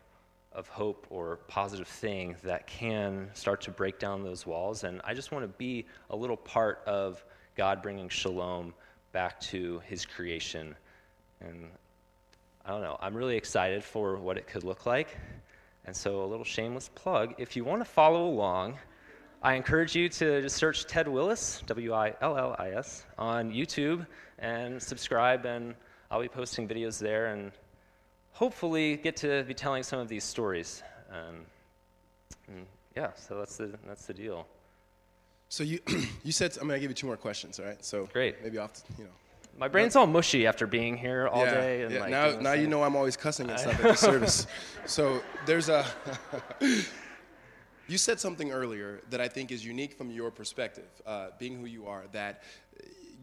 of 0.52 0.68
hope 0.68 1.08
or 1.10 1.38
positive 1.48 1.88
thing 1.88 2.36
that 2.44 2.68
can 2.68 3.30
start 3.34 3.62
to 3.62 3.72
break 3.72 3.98
down 3.98 4.24
those 4.24 4.46
walls. 4.46 4.84
And 4.84 5.02
I 5.04 5.14
just 5.14 5.32
want 5.32 5.44
to 5.44 5.58
be 5.58 5.86
a 6.10 6.16
little 6.16 6.38
part 6.38 6.82
of 6.86 7.24
God 7.56 7.82
bringing 7.82 8.10
shalom 8.10 8.74
back 9.14 9.40
to 9.42 9.82
his 9.88 10.06
creation. 10.06 10.76
And 11.42 11.70
I 12.68 12.72
don't 12.72 12.82
know, 12.82 12.98
I'm 13.00 13.16
really 13.16 13.38
excited 13.38 13.82
for 13.82 14.18
what 14.18 14.38
it 14.38 14.46
could 14.46 14.66
look 14.66 14.86
like. 14.86 15.16
And 15.86 15.96
so, 15.96 16.22
a 16.22 16.28
little 16.28 16.44
shameless 16.44 16.90
plug 16.96 17.34
if 17.38 17.56
you 17.56 17.64
want 17.64 17.80
to 17.80 17.86
follow 17.86 18.28
along, 18.28 18.78
I 19.42 19.54
encourage 19.54 19.96
you 19.96 20.10
to 20.10 20.42
just 20.42 20.58
search 20.58 20.86
Ted 20.86 21.08
Willis, 21.08 21.64
W 21.68 21.94
I 21.94 22.14
L 22.20 22.38
L 22.38 22.58
I 22.60 22.72
S, 22.72 23.06
on 23.18 23.54
YouTube 23.54 24.06
and 24.40 24.84
subscribe, 24.84 25.46
and 25.46 25.76
I'll 26.12 26.22
be 26.22 26.28
posting 26.28 26.68
videos 26.68 27.00
there 27.00 27.28
and 27.28 27.54
hopefully 28.34 28.98
get 28.98 29.16
to 29.18 29.44
be 29.44 29.54
telling 29.54 29.84
some 29.84 30.00
of 30.00 30.10
these 30.10 30.26
stories. 30.26 30.84
Um, 31.10 31.46
yeah, 32.98 33.12
so 33.16 33.38
that's 33.38 33.56
the, 33.56 33.72
that's 33.88 34.08
the 34.08 34.14
deal. 34.14 34.46
So 35.48 35.64
you, 35.64 35.80
you 36.26 36.34
said, 36.34 36.58
I'm 36.60 36.68
going 36.68 36.78
to 36.78 36.82
give 36.82 36.92
you 36.92 36.96
two 36.96 37.08
more 37.08 37.16
questions, 37.16 37.62
all 37.62 37.66
right? 37.66 37.84
So 37.86 38.10
Great. 38.12 38.44
maybe 38.44 38.58
off, 38.58 38.84
you 38.98 39.06
know. 39.06 39.10
My 39.58 39.68
brain's 39.68 39.96
all 39.96 40.08
mushy 40.08 40.46
after 40.46 40.68
being 40.68 40.98
here 40.98 41.28
all 41.28 41.44
yeah, 41.44 41.54
day. 41.54 41.82
And 41.84 41.94
yeah. 41.94 42.00
like 42.02 42.10
now, 42.12 42.40
now 42.40 42.54
you 42.54 42.68
know 42.68 42.84
I'm 42.84 42.96
always 42.96 43.18
cussing 43.18 43.50
and 43.50 43.60
stuff 43.60 43.74
at 43.74 43.82
the 43.82 43.96
service. 43.96 44.48
So 44.86 45.22
there's 45.46 45.70
a. 45.70 45.86
you 47.88 47.98
said 47.98 48.20
something 48.20 48.52
earlier 48.52 49.02
that 49.10 49.20
I 49.22 49.28
think 49.28 49.52
is 49.52 49.66
unique 49.66 49.98
from 49.98 50.12
your 50.12 50.30
perspective, 50.30 50.90
uh, 51.06 51.30
being 51.40 51.60
who 51.60 51.66
you 51.66 51.88
are, 51.88 52.04
that 52.12 52.44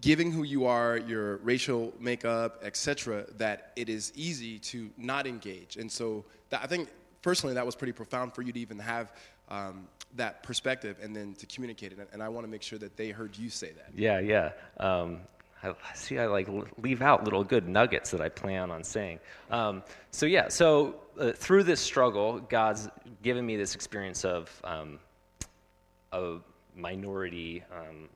giving 0.00 0.30
who 0.30 0.42
you 0.42 0.66
are, 0.66 0.98
your 0.98 1.36
racial 1.38 1.92
makeup, 1.98 2.60
etc., 2.62 3.24
that 3.38 3.72
it 3.76 3.88
is 3.88 4.12
easy 4.14 4.58
to 4.58 4.90
not 4.98 5.26
engage. 5.26 5.76
And 5.76 5.90
so 5.90 6.24
that, 6.50 6.62
I 6.62 6.66
think 6.66 6.90
personally 7.22 7.54
that 7.54 7.64
was 7.64 7.74
pretty 7.74 7.92
profound 7.92 8.34
for 8.34 8.42
you 8.42 8.52
to 8.52 8.60
even 8.60 8.78
have 8.78 9.14
um, 9.48 9.88
that 10.16 10.42
perspective 10.42 10.98
and 11.02 11.16
then 11.16 11.34
to 11.34 11.46
communicate 11.46 11.92
it. 11.92 12.08
And 12.12 12.22
I 12.22 12.28
want 12.28 12.44
to 12.44 12.50
make 12.50 12.62
sure 12.62 12.78
that 12.80 12.96
they 12.96 13.10
heard 13.10 13.36
you 13.36 13.48
say 13.48 13.72
that. 13.72 13.90
Yeah, 13.94 14.20
yeah. 14.20 14.52
Um, 14.78 15.20
I 15.64 15.74
see 15.94 16.18
I 16.18 16.26
like 16.26 16.48
leave 16.78 17.02
out 17.02 17.24
little 17.24 17.44
good 17.44 17.68
nuggets 17.68 18.10
that 18.10 18.20
I 18.20 18.28
plan 18.28 18.70
on 18.70 18.84
saying. 18.84 19.18
Um, 19.50 19.82
so 20.10 20.26
yeah, 20.26 20.48
so 20.48 20.96
uh, 21.18 21.32
through 21.32 21.64
this 21.64 21.80
struggle, 21.80 22.40
God's 22.40 22.88
given 23.22 23.44
me 23.46 23.56
this 23.56 23.74
experience 23.74 24.24
of 24.24 24.50
um, 24.64 24.98
a 26.12 26.36
minority, 26.76 27.62
um, 27.72 28.08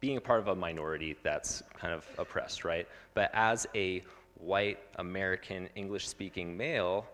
being 0.00 0.16
a 0.16 0.20
part 0.20 0.40
of 0.40 0.48
a 0.48 0.54
minority 0.54 1.16
that's 1.22 1.62
kind 1.78 1.92
of 1.92 2.06
oppressed, 2.18 2.64
right? 2.64 2.88
But 3.14 3.30
as 3.34 3.66
a 3.74 4.02
white 4.34 4.78
American 4.96 5.68
English 5.76 6.08
speaking 6.08 6.56
male, 6.56 7.06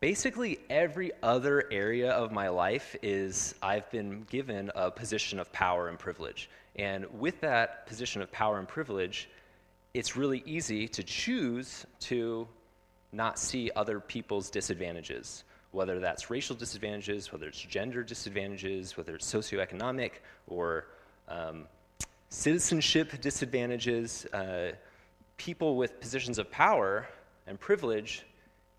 basically 0.00 0.58
every 0.70 1.12
other 1.22 1.64
area 1.70 2.10
of 2.10 2.32
my 2.32 2.48
life 2.48 2.96
is 3.02 3.54
I've 3.62 3.90
been 3.90 4.22
given 4.30 4.70
a 4.74 4.90
position 4.90 5.38
of 5.38 5.52
power 5.52 5.88
and 5.88 5.98
privilege. 5.98 6.48
And 6.76 7.06
with 7.20 7.40
that 7.42 7.86
position 7.86 8.22
of 8.22 8.32
power 8.32 8.58
and 8.58 8.66
privilege, 8.66 9.28
it's 9.92 10.16
really 10.16 10.42
easy 10.46 10.88
to 10.88 11.02
choose 11.02 11.84
to 12.00 12.48
not 13.12 13.38
see 13.38 13.70
other 13.76 14.00
people's 14.00 14.48
disadvantages, 14.50 15.44
whether 15.72 15.98
that's 16.00 16.30
racial 16.30 16.56
disadvantages, 16.56 17.32
whether 17.32 17.48
it's 17.48 17.60
gender 17.60 18.02
disadvantages, 18.02 18.96
whether 18.96 19.14
it's 19.16 19.30
socioeconomic 19.30 20.12
or 20.46 20.86
um, 21.28 21.66
citizenship 22.30 23.20
disadvantages. 23.20 24.26
Uh, 24.32 24.72
people 25.36 25.76
with 25.76 26.00
positions 26.00 26.38
of 26.38 26.50
power 26.50 27.08
and 27.46 27.58
privilege 27.58 28.24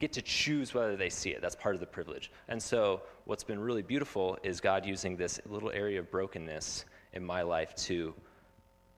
get 0.02 0.12
to 0.14 0.22
choose 0.22 0.74
whether 0.74 0.98
they 0.98 1.10
see 1.10 1.30
it. 1.30 1.42
That's 1.42 1.56
part 1.56 1.76
of 1.76 1.80
the 1.80 1.86
privilege. 1.86 2.32
And 2.50 2.62
so, 2.62 3.04
what's 3.26 3.44
been 3.44 3.60
really 3.60 3.84
beautiful 3.84 4.38
is 4.44 4.60
God 4.60 4.86
using 4.86 5.16
this 5.16 5.40
little 5.46 5.70
area 5.72 6.00
of 6.00 6.10
brokenness 6.10 6.86
in 7.14 7.24
my 7.24 7.44
life 7.44 7.76
to 7.76 8.14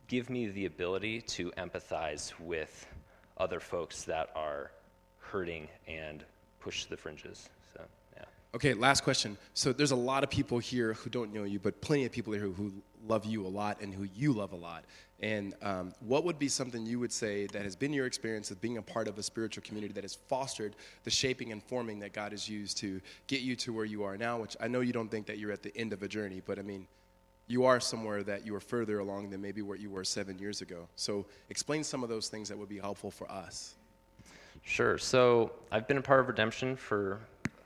give 0.08 0.30
me 0.30 0.48
the 0.48 0.66
ability 0.66 1.22
to 1.22 1.52
empathize 1.58 2.32
with 2.40 2.88
other 3.38 3.60
folks 3.60 4.04
that 4.06 4.30
are 4.34 4.72
hurting 5.20 5.68
and 5.88 6.24
push 6.62 6.86
the 6.86 6.96
fringes. 6.96 7.50
So, 7.74 7.82
yeah. 8.16 8.24
Okay, 8.56 8.74
last 8.74 9.04
question. 9.04 9.38
So, 9.54 9.74
there's 9.74 9.92
a 9.92 9.96
lot 9.96 10.24
of 10.24 10.30
people 10.30 10.60
here 10.60 10.94
who 10.94 11.10
don't 11.10 11.34
know 11.34 11.44
you, 11.44 11.60
but 11.60 11.82
plenty 11.82 12.06
of 12.06 12.12
people 12.12 12.34
here 12.34 12.44
who, 12.44 12.72
love 13.08 13.26
you 13.26 13.46
a 13.46 13.48
lot 13.48 13.82
and 13.82 13.94
who 13.94 14.08
you 14.16 14.34
love 14.34 14.54
a 14.54 14.56
lot. 14.56 14.86
And 15.20 15.54
um, 15.62 15.94
what 16.00 16.24
would 16.26 16.38
be 16.38 16.48
something 16.48 16.86
you 16.86 17.00
would 17.00 17.12
say 17.12 17.48
that 17.48 17.64
has 17.64 17.76
been 17.76 17.94
your 17.94 18.06
experience 18.06 18.52
of 18.52 18.60
being 18.62 18.78
a 18.78 18.82
part 18.82 19.08
of 19.08 19.18
a 19.18 19.24
spiritual 19.24 19.64
community 19.64 19.94
that 19.94 20.04
has 20.04 20.16
fostered 20.16 20.76
the 21.04 21.10
shaping 21.10 21.52
and 21.52 21.64
forming 21.64 22.00
that 22.00 22.14
God 22.14 22.32
has 22.32 22.50
used 22.50 22.78
to 22.80 23.00
get 23.28 23.42
you 23.42 23.56
to 23.58 23.74
where 23.74 23.86
you 23.86 24.04
are 24.04 24.18
now? 24.18 24.40
Which 24.40 24.58
I 24.60 24.68
know 24.68 24.82
you 24.82 24.94
don't 24.94 25.10
think 25.10 25.28
that 25.28 25.38
you're 25.38 25.52
at 25.52 25.64
the 25.64 25.76
end 25.78 25.94
of 25.94 26.04
a 26.04 26.08
journey, 26.08 26.42
but 26.46 26.60
I 26.60 26.62
mean, 26.62 26.88
you 27.48 27.66
are 27.66 27.80
somewhere 27.80 28.24
that 28.24 28.46
you 28.46 28.56
are 28.56 28.60
further 28.60 29.00
along 29.00 29.30
than 29.30 29.42
maybe 29.42 29.62
where 29.62 29.78
you 29.78 29.90
were 29.90 30.04
seven 30.04 30.38
years 30.40 30.62
ago. 30.62 30.88
So 30.96 31.26
explain 31.50 31.84
some 31.84 32.04
of 32.04 32.10
those 32.10 32.28
things 32.28 32.50
that 32.50 32.58
would 32.58 32.70
be 32.70 32.80
helpful 32.80 33.12
for 33.12 33.30
us. 33.30 33.76
Sure. 34.64 34.98
So 34.98 35.52
I've 35.72 35.88
been 35.88 35.98
a 35.98 36.02
part 36.02 36.22
of 36.22 36.28
Redemption 36.28 36.76
for 36.76 37.20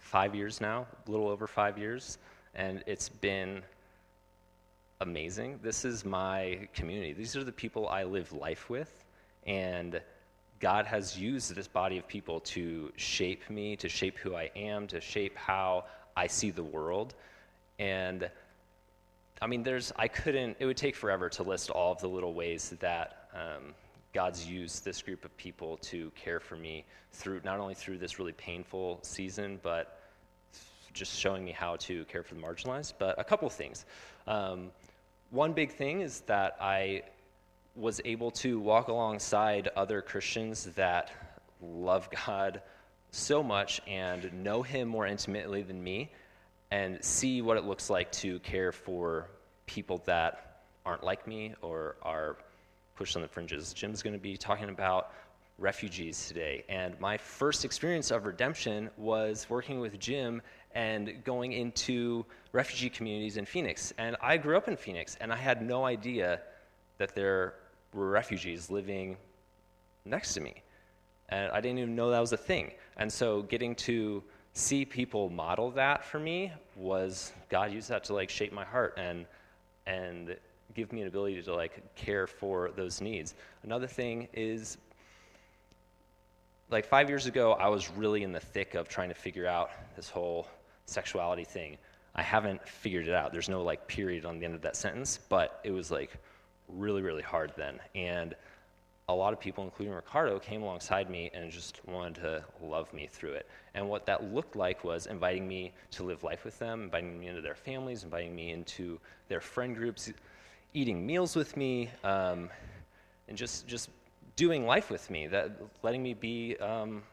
five 0.07 0.33
years 0.33 0.61
now, 0.61 0.87
a 1.05 1.11
little 1.11 1.27
over 1.27 1.47
five 1.47 1.77
years, 1.77 2.17
and 2.55 2.81
it's 2.87 3.09
been 3.09 3.61
amazing. 5.01 5.59
This 5.61 5.83
is 5.83 6.05
my 6.05 6.67
community. 6.73 7.11
These 7.11 7.35
are 7.35 7.43
the 7.43 7.51
people 7.51 7.89
I 7.89 8.05
live 8.05 8.31
life 8.31 8.69
with. 8.69 9.03
And 9.45 10.01
God 10.61 10.85
has 10.85 11.19
used 11.19 11.53
this 11.53 11.67
body 11.67 11.97
of 11.97 12.07
people 12.07 12.39
to 12.41 12.91
shape 12.95 13.49
me, 13.49 13.75
to 13.75 13.89
shape 13.89 14.17
who 14.17 14.33
I 14.33 14.49
am, 14.55 14.87
to 14.87 15.01
shape 15.01 15.35
how 15.35 15.83
I 16.15 16.27
see 16.27 16.51
the 16.51 16.63
world. 16.63 17.13
And 17.77 18.29
I 19.41 19.47
mean, 19.47 19.61
there's, 19.61 19.91
I 19.97 20.07
couldn't, 20.07 20.55
it 20.59 20.65
would 20.65 20.77
take 20.77 20.95
forever 20.95 21.27
to 21.29 21.43
list 21.43 21.69
all 21.69 21.91
of 21.91 21.99
the 21.99 22.07
little 22.07 22.33
ways 22.33 22.73
that 22.79 23.27
um, 23.33 23.73
God's 24.13 24.47
used 24.47 24.85
this 24.85 25.01
group 25.01 25.25
of 25.25 25.35
people 25.37 25.77
to 25.77 26.11
care 26.15 26.39
for 26.39 26.55
me 26.55 26.85
through, 27.11 27.41
not 27.43 27.59
only 27.59 27.75
through 27.75 27.97
this 27.97 28.17
really 28.19 28.31
painful 28.31 28.99
season, 29.03 29.59
but 29.61 29.96
just 30.97 31.17
showing 31.17 31.45
me 31.45 31.51
how 31.51 31.75
to 31.77 32.05
care 32.05 32.23
for 32.23 32.35
the 32.35 32.41
marginalized. 32.41 32.93
But 32.97 33.19
a 33.19 33.23
couple 33.23 33.47
of 33.47 33.53
things. 33.53 33.85
Um, 34.25 34.71
one 35.29 35.53
big 35.53 35.71
thing 35.71 36.01
is 36.01 36.21
that 36.21 36.57
I 36.59 37.03
was 37.75 38.01
able 38.05 38.31
to 38.31 38.59
walk 38.59 38.87
alongside 38.87 39.69
other 39.75 40.01
Christians 40.01 40.65
that 40.75 41.11
love 41.61 42.09
God 42.25 42.61
so 43.11 43.43
much 43.43 43.81
and 43.87 44.43
know 44.43 44.61
Him 44.63 44.87
more 44.87 45.05
intimately 45.05 45.61
than 45.61 45.83
me 45.83 46.11
and 46.71 47.03
see 47.03 47.41
what 47.41 47.57
it 47.57 47.63
looks 47.63 47.89
like 47.89 48.11
to 48.11 48.39
care 48.39 48.71
for 48.71 49.27
people 49.65 50.01
that 50.05 50.61
aren't 50.85 51.03
like 51.03 51.27
me 51.27 51.53
or 51.61 51.95
are 52.01 52.37
pushed 52.95 53.15
on 53.15 53.21
the 53.21 53.27
fringes. 53.27 53.73
Jim's 53.73 54.01
going 54.01 54.15
to 54.15 54.21
be 54.21 54.35
talking 54.35 54.69
about 54.69 55.11
refugees 55.57 56.27
today. 56.27 56.63
And 56.69 56.99
my 56.99 57.17
first 57.17 57.65
experience 57.65 58.11
of 58.11 58.25
redemption 58.25 58.89
was 58.97 59.47
working 59.49 59.79
with 59.79 59.99
Jim 59.99 60.41
and 60.73 61.23
going 61.23 61.53
into 61.53 62.25
refugee 62.51 62.89
communities 62.89 63.37
in 63.37 63.45
Phoenix. 63.45 63.93
And 63.97 64.15
I 64.21 64.37
grew 64.37 64.57
up 64.57 64.67
in 64.67 64.77
Phoenix, 64.77 65.17
and 65.19 65.33
I 65.33 65.35
had 65.35 65.61
no 65.61 65.85
idea 65.85 66.41
that 66.99 67.15
there 67.15 67.55
were 67.93 68.09
refugees 68.09 68.69
living 68.69 69.17
next 70.05 70.33
to 70.35 70.41
me. 70.41 70.61
And 71.29 71.51
I 71.51 71.59
didn't 71.59 71.79
even 71.79 71.95
know 71.95 72.11
that 72.11 72.19
was 72.19 72.33
a 72.33 72.37
thing. 72.37 72.71
And 72.97 73.11
so 73.11 73.41
getting 73.43 73.75
to 73.75 74.23
see 74.53 74.85
people 74.85 75.29
model 75.29 75.69
that 75.71 76.03
for 76.03 76.19
me 76.19 76.51
was 76.75 77.33
God 77.49 77.71
used 77.71 77.89
that 77.89 78.03
to 78.05 78.13
like 78.13 78.29
shape 78.29 78.51
my 78.51 78.65
heart 78.65 78.95
and 78.97 79.25
and 79.85 80.35
give 80.73 80.91
me 80.91 81.01
an 81.01 81.07
ability 81.07 81.41
to 81.41 81.53
like 81.53 81.95
care 81.95 82.27
for 82.27 82.71
those 82.75 82.99
needs. 82.99 83.35
Another 83.63 83.87
thing 83.87 84.27
is 84.33 84.77
like 86.69 86.85
5 86.85 87.09
years 87.09 87.25
ago 87.25 87.53
I 87.53 87.67
was 87.67 87.89
really 87.91 88.23
in 88.23 88.31
the 88.31 88.39
thick 88.39 88.75
of 88.75 88.87
trying 88.87 89.09
to 89.09 89.15
figure 89.15 89.47
out 89.47 89.71
this 89.95 90.09
whole 90.09 90.47
sexuality 90.85 91.43
thing. 91.43 91.77
I 92.15 92.23
haven't 92.23 92.67
figured 92.67 93.07
it 93.07 93.13
out. 93.13 93.31
There's 93.31 93.49
no 93.49 93.63
like 93.63 93.87
period 93.87 94.25
on 94.25 94.39
the 94.39 94.45
end 94.45 94.55
of 94.55 94.61
that 94.61 94.75
sentence, 94.75 95.19
but 95.29 95.59
it 95.63 95.71
was 95.71 95.91
like 95.91 96.17
really, 96.67 97.01
really 97.01 97.21
hard 97.21 97.53
then. 97.55 97.79
And 97.95 98.35
a 99.09 99.13
lot 99.13 99.31
of 99.31 99.39
people, 99.39 99.63
including 99.63 99.93
Ricardo, 99.93 100.37
came 100.37 100.63
alongside 100.63 101.09
me 101.09 101.31
and 101.33 101.49
just 101.49 101.79
wanted 101.87 102.15
to 102.15 102.43
love 102.61 102.91
me 102.93 103.07
through 103.07 103.33
it. 103.33 103.47
And 103.73 103.87
what 103.87 104.05
that 104.07 104.33
looked 104.33 104.55
like 104.55 104.83
was 104.83 105.05
inviting 105.05 105.47
me 105.47 105.73
to 105.91 106.03
live 106.03 106.23
life 106.23 106.43
with 106.43 106.59
them, 106.59 106.83
inviting 106.83 107.17
me 107.17 107.27
into 107.27 107.41
their 107.41 107.55
families, 107.55 108.03
inviting 108.03 108.35
me 108.35 108.51
into 108.51 108.99
their 109.29 109.39
friend 109.39 109.75
groups, 109.75 110.11
eating 110.73 111.05
meals 111.05 111.35
with 111.35 111.55
me, 111.55 111.89
um, 112.03 112.49
and 113.29 113.37
just 113.37 113.67
just 113.67 113.89
doing 114.37 114.65
life 114.65 114.89
with 114.89 115.09
me. 115.09 115.27
That 115.27 115.51
letting 115.83 116.01
me 116.01 116.13
be 116.13 116.55
um, 116.57 117.03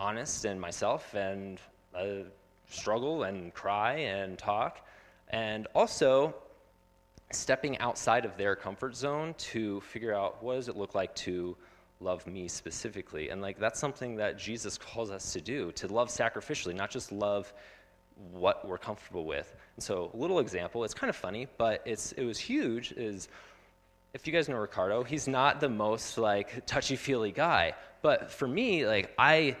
honest 0.00 0.46
and 0.46 0.58
myself 0.58 1.12
and. 1.14 1.60
Uh, 1.94 2.24
struggle 2.68 3.24
and 3.24 3.52
cry 3.54 3.94
and 3.94 4.38
talk, 4.38 4.86
and 5.28 5.66
also 5.74 6.34
stepping 7.32 7.78
outside 7.78 8.24
of 8.24 8.36
their 8.36 8.54
comfort 8.54 8.94
zone 8.94 9.34
to 9.38 9.80
figure 9.80 10.14
out 10.14 10.42
what 10.42 10.54
does 10.54 10.68
it 10.68 10.76
look 10.76 10.94
like 10.94 11.14
to 11.14 11.56
love 12.00 12.26
me 12.26 12.46
specifically. 12.46 13.30
And 13.30 13.42
like 13.42 13.58
that's 13.58 13.80
something 13.80 14.16
that 14.16 14.38
Jesus 14.38 14.78
calls 14.78 15.10
us 15.10 15.32
to 15.32 15.40
do, 15.40 15.72
to 15.72 15.88
love 15.88 16.08
sacrificially, 16.08 16.74
not 16.74 16.90
just 16.90 17.10
love 17.10 17.52
what 18.32 18.66
we're 18.66 18.78
comfortable 18.78 19.24
with. 19.24 19.54
And 19.76 19.82
so 19.82 20.10
a 20.14 20.16
little 20.16 20.38
example, 20.38 20.84
it's 20.84 20.94
kind 20.94 21.10
of 21.10 21.16
funny, 21.16 21.48
but 21.58 21.82
it's 21.84 22.12
it 22.12 22.24
was 22.24 22.38
huge 22.38 22.92
is 22.92 23.28
if 24.16 24.26
you 24.26 24.32
guys 24.32 24.48
know 24.48 24.56
Ricardo, 24.56 25.04
he's 25.04 25.28
not 25.28 25.60
the 25.60 25.68
most 25.68 26.16
like 26.16 26.64
touchy-feely 26.64 27.32
guy, 27.32 27.74
but 28.00 28.30
for 28.30 28.48
me, 28.48 28.86
like 28.86 29.12
I 29.18 29.56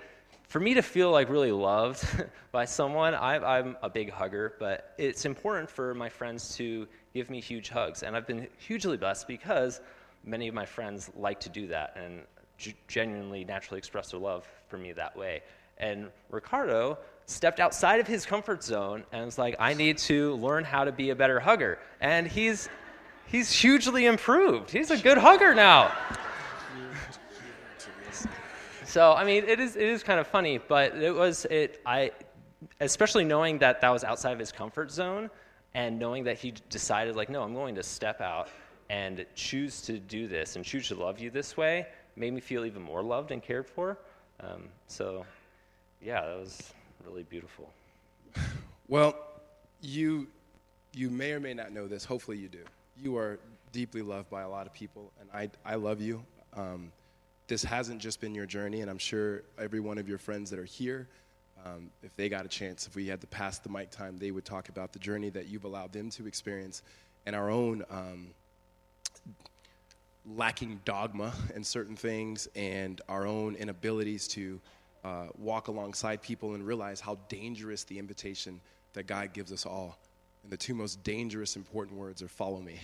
for 0.48 0.60
me 0.60 0.72
to 0.72 0.82
feel 0.82 1.10
like 1.10 1.28
really 1.28 1.52
loved 1.52 2.02
by 2.52 2.64
someone, 2.64 3.14
I, 3.14 3.58
am 3.58 3.76
a 3.82 3.90
big 3.90 4.10
hugger, 4.10 4.54
but 4.58 4.94
it's 4.96 5.26
important 5.26 5.68
for 5.68 5.92
my 5.92 6.08
friends 6.08 6.56
to 6.56 6.88
give 7.12 7.28
me 7.28 7.38
huge 7.38 7.68
hugs. 7.68 8.02
And 8.02 8.16
I've 8.16 8.26
been 8.26 8.48
hugely 8.56 8.96
blessed 8.96 9.28
because 9.28 9.82
many 10.24 10.48
of 10.48 10.54
my 10.54 10.64
friends 10.64 11.10
like 11.14 11.38
to 11.40 11.50
do 11.50 11.66
that 11.66 11.94
and 12.02 12.22
g- 12.56 12.76
genuinely, 12.88 13.44
naturally 13.44 13.76
express 13.76 14.12
their 14.12 14.20
love 14.20 14.48
for 14.68 14.78
me 14.78 14.92
that 14.92 15.14
way. 15.14 15.42
And 15.76 16.08
Ricardo 16.30 16.96
stepped 17.26 17.60
outside 17.60 18.00
of 18.00 18.06
his 18.06 18.24
comfort 18.24 18.62
zone 18.62 19.04
and 19.12 19.26
was 19.26 19.36
like, 19.36 19.56
I 19.58 19.74
need 19.74 19.98
to 19.98 20.36
learn 20.36 20.64
how 20.64 20.84
to 20.84 20.92
be 20.92 21.10
a 21.10 21.14
better 21.14 21.40
hugger. 21.40 21.78
And 22.00 22.26
he's, 22.26 22.70
he's 23.26 23.50
hugely 23.52 24.06
improved. 24.06 24.70
He's 24.70 24.90
a 24.90 24.96
good 24.96 25.18
hugger 25.18 25.54
now. 25.54 25.92
So 28.84 29.12
I 29.12 29.24
mean, 29.24 29.44
it 29.44 29.60
is 29.60 29.76
it 29.76 29.82
is 29.82 30.02
kind 30.02 30.18
of 30.18 30.26
funny, 30.26 30.58
but 30.58 30.96
it 30.96 31.14
was 31.14 31.44
it 31.46 31.82
I, 31.84 32.12
especially 32.80 33.24
knowing 33.24 33.58
that 33.58 33.82
that 33.82 33.90
was 33.90 34.04
outside 34.04 34.32
of 34.32 34.38
his 34.38 34.52
comfort 34.52 34.90
zone, 34.90 35.28
and 35.74 35.98
knowing 35.98 36.24
that 36.24 36.38
he 36.38 36.54
decided 36.70 37.16
like, 37.16 37.28
no, 37.28 37.42
I'm 37.42 37.52
going 37.52 37.74
to 37.74 37.82
step 37.82 38.22
out 38.22 38.48
and 38.88 39.26
choose 39.34 39.82
to 39.82 39.98
do 39.98 40.26
this 40.26 40.56
and 40.56 40.64
choose 40.64 40.88
to 40.88 40.94
love 40.94 41.18
you 41.18 41.30
this 41.30 41.56
way, 41.56 41.86
made 42.16 42.32
me 42.32 42.40
feel 42.40 42.64
even 42.64 42.80
more 42.80 43.02
loved 43.02 43.30
and 43.30 43.42
cared 43.42 43.66
for. 43.66 43.98
Um, 44.40 44.64
so, 44.86 45.26
yeah, 46.00 46.22
that 46.22 46.38
was 46.38 46.72
really 47.06 47.22
beautiful. 47.22 47.70
Well, 48.88 49.16
you 49.80 50.28
you 50.94 51.10
may 51.10 51.32
or 51.32 51.40
may 51.40 51.54
not 51.54 51.72
know 51.72 51.88
this. 51.88 52.04
Hopefully, 52.04 52.38
you 52.38 52.46
do. 52.46 52.62
You 53.02 53.16
are 53.16 53.38
deeply 53.72 54.02
loved 54.02 54.30
by 54.30 54.42
a 54.42 54.48
lot 54.48 54.66
of 54.66 54.72
people, 54.72 55.12
and 55.20 55.28
I, 55.32 55.50
I 55.64 55.74
love 55.76 56.00
you. 56.00 56.24
Um, 56.54 56.92
this 57.46 57.62
hasn't 57.62 58.00
just 58.00 58.20
been 58.20 58.34
your 58.34 58.46
journey, 58.46 58.80
and 58.80 58.90
I'm 58.90 58.98
sure 58.98 59.42
every 59.58 59.80
one 59.80 59.98
of 59.98 60.08
your 60.08 60.18
friends 60.18 60.50
that 60.50 60.58
are 60.58 60.64
here, 60.64 61.08
um, 61.64 61.90
if 62.02 62.14
they 62.16 62.28
got 62.28 62.44
a 62.44 62.48
chance, 62.48 62.86
if 62.86 62.94
we 62.94 63.06
had 63.06 63.20
to 63.20 63.26
pass 63.26 63.58
the 63.58 63.68
mic 63.68 63.90
time, 63.90 64.16
they 64.18 64.30
would 64.30 64.44
talk 64.44 64.68
about 64.68 64.92
the 64.92 64.98
journey 64.98 65.30
that 65.30 65.48
you've 65.48 65.64
allowed 65.64 65.92
them 65.92 66.10
to 66.10 66.26
experience 66.26 66.82
and 67.26 67.34
our 67.34 67.50
own 67.50 67.84
um, 67.90 68.28
lacking 70.34 70.80
dogma 70.84 71.32
in 71.54 71.64
certain 71.64 71.96
things 71.96 72.48
and 72.54 73.00
our 73.08 73.26
own 73.26 73.54
inabilities 73.56 74.26
to 74.28 74.60
uh, 75.04 75.26
walk 75.38 75.68
alongside 75.68 76.22
people 76.22 76.54
and 76.54 76.66
realize 76.66 77.00
how 77.00 77.18
dangerous 77.28 77.84
the 77.84 77.98
invitation 77.98 78.60
that 78.94 79.06
God 79.06 79.32
gives 79.32 79.52
us 79.52 79.66
all. 79.66 79.98
And 80.46 80.52
the 80.52 80.56
two 80.56 80.76
most 80.76 81.02
dangerous, 81.02 81.56
important 81.56 81.98
words 81.98 82.22
are 82.22 82.28
follow 82.28 82.60
me. 82.60 82.78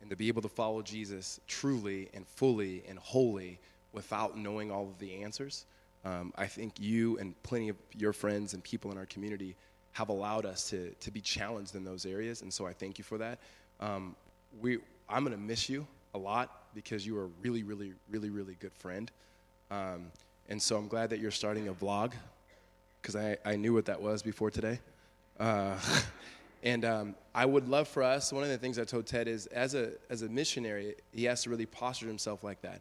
And 0.00 0.08
to 0.08 0.14
be 0.14 0.28
able 0.28 0.42
to 0.42 0.48
follow 0.48 0.82
Jesus 0.82 1.40
truly 1.48 2.08
and 2.14 2.24
fully 2.28 2.84
and 2.88 2.96
wholly 2.96 3.58
without 3.92 4.38
knowing 4.38 4.70
all 4.70 4.84
of 4.84 4.96
the 5.00 5.20
answers, 5.24 5.66
um, 6.04 6.32
I 6.38 6.46
think 6.46 6.74
you 6.78 7.18
and 7.18 7.34
plenty 7.42 7.70
of 7.70 7.76
your 7.98 8.12
friends 8.12 8.54
and 8.54 8.62
people 8.62 8.92
in 8.92 8.98
our 8.98 9.06
community 9.06 9.56
have 9.94 10.10
allowed 10.10 10.46
us 10.46 10.70
to, 10.70 10.94
to 11.00 11.10
be 11.10 11.20
challenged 11.20 11.74
in 11.74 11.82
those 11.82 12.06
areas. 12.06 12.42
And 12.42 12.54
so 12.54 12.68
I 12.68 12.72
thank 12.72 12.98
you 12.98 13.04
for 13.04 13.18
that. 13.18 13.40
Um, 13.80 14.14
we, 14.60 14.78
I'm 15.08 15.24
going 15.24 15.36
to 15.36 15.42
miss 15.42 15.68
you 15.68 15.88
a 16.14 16.18
lot 16.18 16.66
because 16.72 17.04
you 17.04 17.18
are 17.18 17.24
a 17.24 17.30
really, 17.42 17.64
really, 17.64 17.94
really, 18.10 18.30
really 18.30 18.56
good 18.60 18.74
friend. 18.74 19.10
Um, 19.72 20.12
and 20.48 20.62
so 20.62 20.76
I'm 20.76 20.86
glad 20.86 21.10
that 21.10 21.18
you're 21.18 21.32
starting 21.32 21.66
a 21.66 21.74
vlog 21.74 22.12
because 23.02 23.16
I, 23.16 23.38
I 23.44 23.56
knew 23.56 23.74
what 23.74 23.86
that 23.86 24.00
was 24.00 24.22
before 24.22 24.52
today. 24.52 24.78
Uh, 25.40 25.76
and 26.62 26.84
um, 26.84 27.14
I 27.34 27.44
would 27.44 27.68
love 27.68 27.88
for 27.88 28.02
us, 28.02 28.32
one 28.32 28.42
of 28.42 28.48
the 28.48 28.58
things 28.58 28.78
I 28.78 28.84
told 28.84 29.06
Ted 29.06 29.28
is 29.28 29.46
as 29.46 29.74
a, 29.74 29.92
as 30.10 30.22
a 30.22 30.28
missionary, 30.28 30.94
he 31.12 31.24
has 31.24 31.42
to 31.42 31.50
really 31.50 31.66
posture 31.66 32.06
himself 32.06 32.42
like 32.42 32.62
that. 32.62 32.80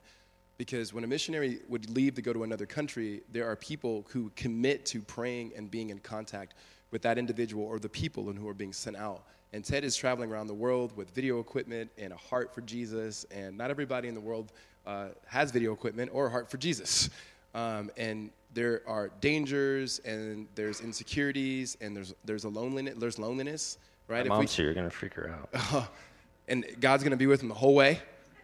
Because 0.57 0.93
when 0.93 1.03
a 1.03 1.07
missionary 1.07 1.59
would 1.67 1.89
leave 1.89 2.15
to 2.15 2.21
go 2.21 2.31
to 2.31 2.43
another 2.43 2.65
country, 2.65 3.21
there 3.31 3.45
are 3.45 3.57
people 3.57 4.05
who 4.09 4.31
commit 4.37 4.85
to 4.87 5.01
praying 5.01 5.51
and 5.55 5.69
being 5.69 5.89
in 5.89 5.99
contact 5.99 6.53
with 6.91 7.01
that 7.01 7.17
individual 7.17 7.65
or 7.65 7.77
the 7.77 7.89
people 7.89 8.29
and 8.29 8.39
who 8.39 8.47
are 8.47 8.53
being 8.53 8.71
sent 8.71 8.95
out. 8.95 9.23
And 9.51 9.63
Ted 9.63 9.83
is 9.83 9.95
traveling 9.95 10.31
around 10.31 10.47
the 10.47 10.53
world 10.53 10.95
with 10.95 11.11
video 11.11 11.39
equipment 11.39 11.91
and 11.97 12.13
a 12.13 12.17
heart 12.17 12.53
for 12.53 12.61
Jesus. 12.61 13.25
And 13.31 13.57
not 13.57 13.69
everybody 13.69 14.07
in 14.07 14.13
the 14.13 14.21
world 14.21 14.53
uh, 14.85 15.09
has 15.27 15.51
video 15.51 15.73
equipment 15.73 16.11
or 16.13 16.27
a 16.27 16.29
heart 16.29 16.49
for 16.49 16.57
Jesus. 16.57 17.09
Um, 17.53 17.89
and 17.97 18.31
there 18.55 18.81
are 18.87 19.11
dangers 19.21 19.99
and 19.99 20.47
there's 20.55 20.81
insecurities 20.81 21.77
and 21.81 21.95
there's 21.95 22.15
there's 22.23 22.45
a 22.45 22.49
loneliness 22.49 22.95
there's 22.97 23.19
loneliness 23.19 23.77
right 24.07 24.25
My 24.25 24.37
mom's 24.37 24.57
we, 24.57 24.63
here, 24.63 24.65
you're 24.65 24.73
gonna 24.73 24.89
freak 24.89 25.13
her 25.13 25.29
out. 25.29 25.91
and 26.47 26.65
God's 26.79 27.03
gonna 27.03 27.17
be 27.17 27.27
with 27.27 27.41
him 27.41 27.49
the 27.49 27.55
whole 27.55 27.75
way. 27.75 27.99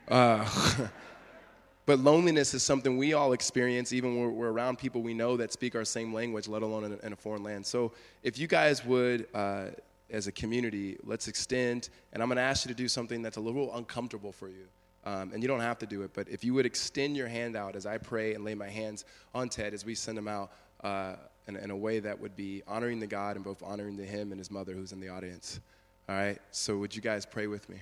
Uh, 0.07 0.47
but 1.85 1.99
loneliness 1.99 2.53
is 2.53 2.61
something 2.61 2.97
we 2.97 3.13
all 3.13 3.33
experience, 3.33 3.93
even 3.93 4.19
when 4.19 4.35
we're 4.35 4.51
around 4.51 4.77
people 4.77 5.01
we 5.01 5.13
know 5.13 5.37
that 5.37 5.51
speak 5.51 5.75
our 5.75 5.85
same 5.85 6.13
language, 6.13 6.47
let 6.47 6.61
alone 6.61 6.83
in 6.83 6.93
a, 6.93 7.05
in 7.05 7.13
a 7.13 7.15
foreign 7.15 7.43
land. 7.43 7.65
So, 7.65 7.93
if 8.23 8.37
you 8.37 8.47
guys 8.47 8.83
would, 8.85 9.27
uh, 9.33 9.67
as 10.09 10.27
a 10.27 10.31
community, 10.31 10.97
let's 11.03 11.27
extend, 11.27 11.89
and 12.13 12.21
I'm 12.21 12.27
going 12.27 12.35
to 12.35 12.41
ask 12.41 12.65
you 12.65 12.69
to 12.69 12.75
do 12.75 12.87
something 12.87 13.21
that's 13.21 13.37
a 13.37 13.41
little 13.41 13.73
uncomfortable 13.75 14.31
for 14.31 14.49
you. 14.49 14.67
Um, 15.03 15.31
and 15.33 15.41
you 15.41 15.47
don't 15.47 15.61
have 15.61 15.79
to 15.79 15.87
do 15.87 16.03
it, 16.03 16.11
but 16.13 16.29
if 16.29 16.43
you 16.43 16.53
would 16.53 16.65
extend 16.65 17.17
your 17.17 17.27
hand 17.27 17.55
out 17.55 17.75
as 17.75 17.87
I 17.87 17.97
pray 17.97 18.35
and 18.35 18.45
lay 18.45 18.53
my 18.53 18.69
hands 18.69 19.05
on 19.33 19.49
Ted 19.49 19.73
as 19.73 19.83
we 19.83 19.95
send 19.95 20.15
him 20.15 20.27
out 20.27 20.51
uh, 20.83 21.15
in, 21.47 21.55
in, 21.55 21.71
a 21.71 21.75
way 21.75 21.99
that 21.99 22.19
would 22.19 22.35
be 22.35 22.61
honoring 22.67 22.99
the 22.99 23.07
God 23.07 23.35
and 23.35 23.43
both 23.43 23.63
honoring 23.63 23.97
to 23.97 24.05
him 24.05 24.31
and 24.31 24.39
his 24.39 24.51
mother 24.51 24.73
who's 24.73 24.91
in 24.91 24.99
the 24.99 25.09
audience. 25.09 25.59
All 26.07 26.15
right? 26.15 26.39
So, 26.51 26.77
would 26.77 26.95
you 26.95 27.01
guys 27.01 27.25
pray 27.25 27.47
with 27.47 27.67
me? 27.67 27.77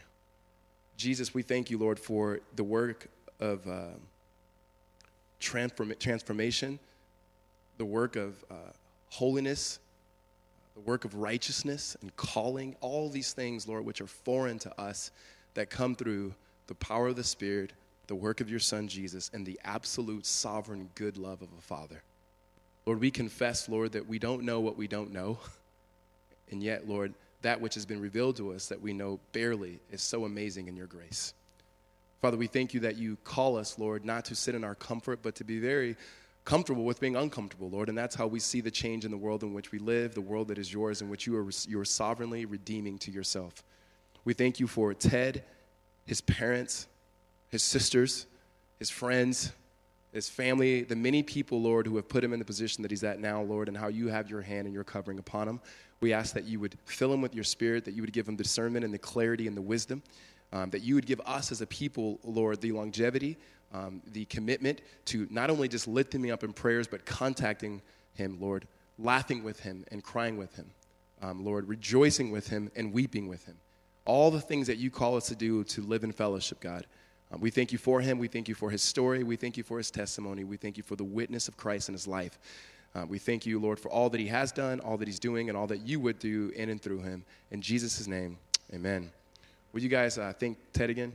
Jesus, 0.96 1.34
we 1.34 1.42
thank 1.42 1.70
you, 1.70 1.78
Lord, 1.78 2.00
for 2.00 2.40
the 2.56 2.64
work 2.64 3.08
of 3.42 3.68
uh, 3.68 3.88
transform- 5.40 5.96
transformation, 6.00 6.80
the 7.78 7.86
work 7.86 8.16
of 8.16 8.44
uh, 8.50 8.56
holiness, 9.10 9.80
the 10.76 10.82
work 10.82 11.04
of 11.06 11.16
righteousness 11.16 11.98
and 12.02 12.16
calling, 12.16 12.76
all 12.80 13.10
these 13.10 13.34
things, 13.34 13.68
Lord, 13.68 13.86
which 13.86 14.00
are 14.02 14.08
foreign 14.08 14.60
to 14.60 14.82
us 14.82 15.12
that 15.54 15.70
come 15.70 15.96
through 15.96 16.34
the 16.70 16.76
power 16.76 17.08
of 17.08 17.16
the 17.16 17.24
Spirit, 17.24 17.74
the 18.08 18.16
work 18.16 18.42
of 18.42 18.50
your 18.50 18.60
Son 18.60 18.88
Jesus, 18.88 19.30
and 19.34 19.46
the 19.46 19.60
absolute 19.66 20.26
sovereign 20.26 20.88
good 20.94 21.18
love 21.18 21.42
of 21.42 21.50
a 21.58 21.62
Father. 21.62 22.04
Lord, 22.86 23.02
we 23.02 23.12
confess, 23.12 23.68
Lord, 23.68 23.92
that 23.94 24.08
we 24.08 24.20
don't 24.20 24.44
know 24.44 24.60
what 24.62 24.78
we 24.78 24.88
don't 24.88 25.12
know. 25.12 25.38
And 26.52 26.64
yet, 26.64 26.90
Lord, 26.90 27.14
that 27.44 27.62
which 27.62 27.76
has 27.76 27.86
been 27.86 28.02
revealed 28.02 28.38
to 28.38 28.54
us 28.54 28.66
that 28.70 28.82
we 28.82 28.92
know 28.92 29.20
barely 29.34 29.80
is 29.92 30.02
so 30.02 30.26
amazing 30.26 30.68
in 30.68 30.76
your 30.76 30.88
grace. 30.88 31.36
Father, 32.24 32.38
we 32.38 32.48
thank 32.48 32.74
you 32.74 32.80
that 32.80 32.98
you 32.98 33.18
call 33.24 33.56
us, 33.56 33.78
Lord, 33.78 34.04
not 34.04 34.26
to 34.26 34.36
sit 34.36 34.56
in 34.56 34.64
our 34.64 34.74
comfort, 34.74 35.20
but 35.22 35.36
to 35.36 35.44
be 35.44 35.60
very 35.60 35.96
comfortable 36.46 36.86
with 36.86 37.00
being 37.00 37.16
uncomfortable, 37.16 37.70
Lord. 37.70 37.88
And 37.88 37.96
that's 37.96 38.16
how 38.16 38.26
we 38.26 38.40
see 38.40 38.62
the 38.62 38.72
change 38.72 39.06
in 39.06 39.12
the 39.12 39.18
world 39.18 39.44
in 39.44 39.54
which 39.54 39.72
we 39.72 39.78
live, 39.78 40.16
the 40.16 40.22
world 40.22 40.48
that 40.48 40.58
is 40.58 40.74
yours, 40.74 41.04
in 41.04 41.08
which 41.08 41.28
you 41.28 41.38
are, 41.38 41.48
you 41.68 41.80
are 41.80 41.86
sovereignly 41.86 42.46
redeeming 42.46 42.98
to 42.98 43.12
yourself. 43.12 43.64
We 44.26 44.34
thank 44.34 44.60
you 44.60 44.66
for 44.66 44.96
Ted 44.96 45.44
his 46.10 46.22
parents, 46.22 46.88
his 47.50 47.62
sisters, 47.62 48.26
his 48.80 48.90
friends, 48.90 49.52
his 50.12 50.28
family, 50.28 50.82
the 50.82 50.96
many 50.96 51.22
people, 51.22 51.62
Lord, 51.62 51.86
who 51.86 51.98
have 51.98 52.10
put 52.10 52.24
him 52.24 52.34
in 52.34 52.40
the 52.40 52.46
position 52.46 52.82
that 52.82 52.90
he's 52.90 53.04
at 53.04 53.20
now, 53.20 53.44
Lord, 53.44 53.68
and 53.68 53.78
how 53.78 53.90
you 53.90 54.08
have 54.08 54.28
your 54.28 54.42
hand 54.42 54.66
and 54.66 54.74
your 54.74 54.84
covering 54.84 55.20
upon 55.20 55.48
him. 55.48 55.62
We 56.02 56.12
ask 56.12 56.34
that 56.34 56.46
you 56.46 56.60
would 56.62 56.76
fill 56.86 57.14
him 57.14 57.22
with 57.22 57.36
your 57.36 57.44
spirit, 57.44 57.86
that 57.86 57.94
you 57.94 58.02
would 58.02 58.12
give 58.12 58.28
him 58.28 58.36
discernment 58.36 58.84
and 58.84 58.92
the 58.92 58.98
clarity 58.98 59.46
and 59.46 59.56
the 59.56 59.62
wisdom, 59.62 60.02
um, 60.52 60.72
that 60.72 60.82
you 60.82 60.96
would 60.96 61.06
give 61.06 61.22
us 61.28 61.52
as 61.52 61.62
a 61.62 61.68
people, 61.68 62.20
Lord, 62.24 62.60
the 62.60 62.72
longevity, 62.72 63.38
um, 63.72 64.02
the 64.12 64.26
commitment 64.26 64.82
to 65.06 65.28
not 65.30 65.52
only 65.52 65.68
just 65.68 65.88
lifting 65.88 66.32
up 66.32 66.44
in 66.44 66.54
prayers, 66.54 66.88
but 66.88 67.06
contacting 67.06 67.84
him, 68.16 68.40
Lord, 68.42 68.68
laughing 68.98 69.44
with 69.44 69.60
him 69.60 69.86
and 69.92 70.04
crying 70.04 70.38
with 70.38 70.56
him, 70.56 70.72
um, 71.22 71.46
Lord, 71.46 71.70
rejoicing 71.70 72.32
with 72.32 72.48
him 72.48 72.72
and 72.76 72.92
weeping 72.92 73.28
with 73.28 73.46
him 73.46 73.58
all 74.10 74.32
the 74.32 74.42
things 74.42 74.66
that 74.66 74.80
you 74.80 74.90
call 74.90 75.16
us 75.16 75.28
to 75.28 75.36
do 75.36 75.64
to 75.64 75.82
live 75.84 76.04
in 76.04 76.12
fellowship, 76.12 76.60
God. 76.60 76.88
Um, 77.32 77.40
we 77.42 77.52
thank 77.52 77.72
you 77.72 77.78
for 77.78 78.02
him. 78.02 78.18
We 78.18 78.28
thank 78.28 78.50
you 78.50 78.56
for 78.56 78.72
his 78.72 78.82
story. 78.82 79.22
We 79.22 79.36
thank 79.36 79.56
you 79.56 79.62
for 79.62 79.78
his 79.78 79.92
testimony. 79.92 80.44
We 80.44 80.58
thank 80.58 80.78
you 80.78 80.84
for 80.84 80.96
the 80.96 81.04
witness 81.04 81.48
of 81.48 81.58
Christ 81.58 81.90
in 81.90 81.94
his 81.94 82.08
life. 82.08 82.40
Uh, 82.96 83.06
we 83.08 83.20
thank 83.20 83.46
you, 83.46 83.60
Lord, 83.60 83.80
for 83.80 83.90
all 83.92 84.10
that 84.10 84.20
he 84.20 84.26
has 84.26 84.52
done, 84.52 84.80
all 84.80 84.98
that 84.98 85.08
he's 85.08 85.20
doing, 85.20 85.48
and 85.48 85.56
all 85.56 85.68
that 85.68 85.82
you 85.88 86.00
would 86.00 86.18
do 86.18 86.52
in 86.56 86.70
and 86.70 86.82
through 86.82 87.02
him. 87.02 87.24
In 87.52 87.62
Jesus' 87.62 88.08
name, 88.08 88.40
amen. 88.74 89.12
Will 89.74 89.82
you 89.82 89.90
guys 89.90 90.18
uh, 90.18 90.34
thank 90.40 90.58
Ted 90.74 90.90
again? 90.90 91.14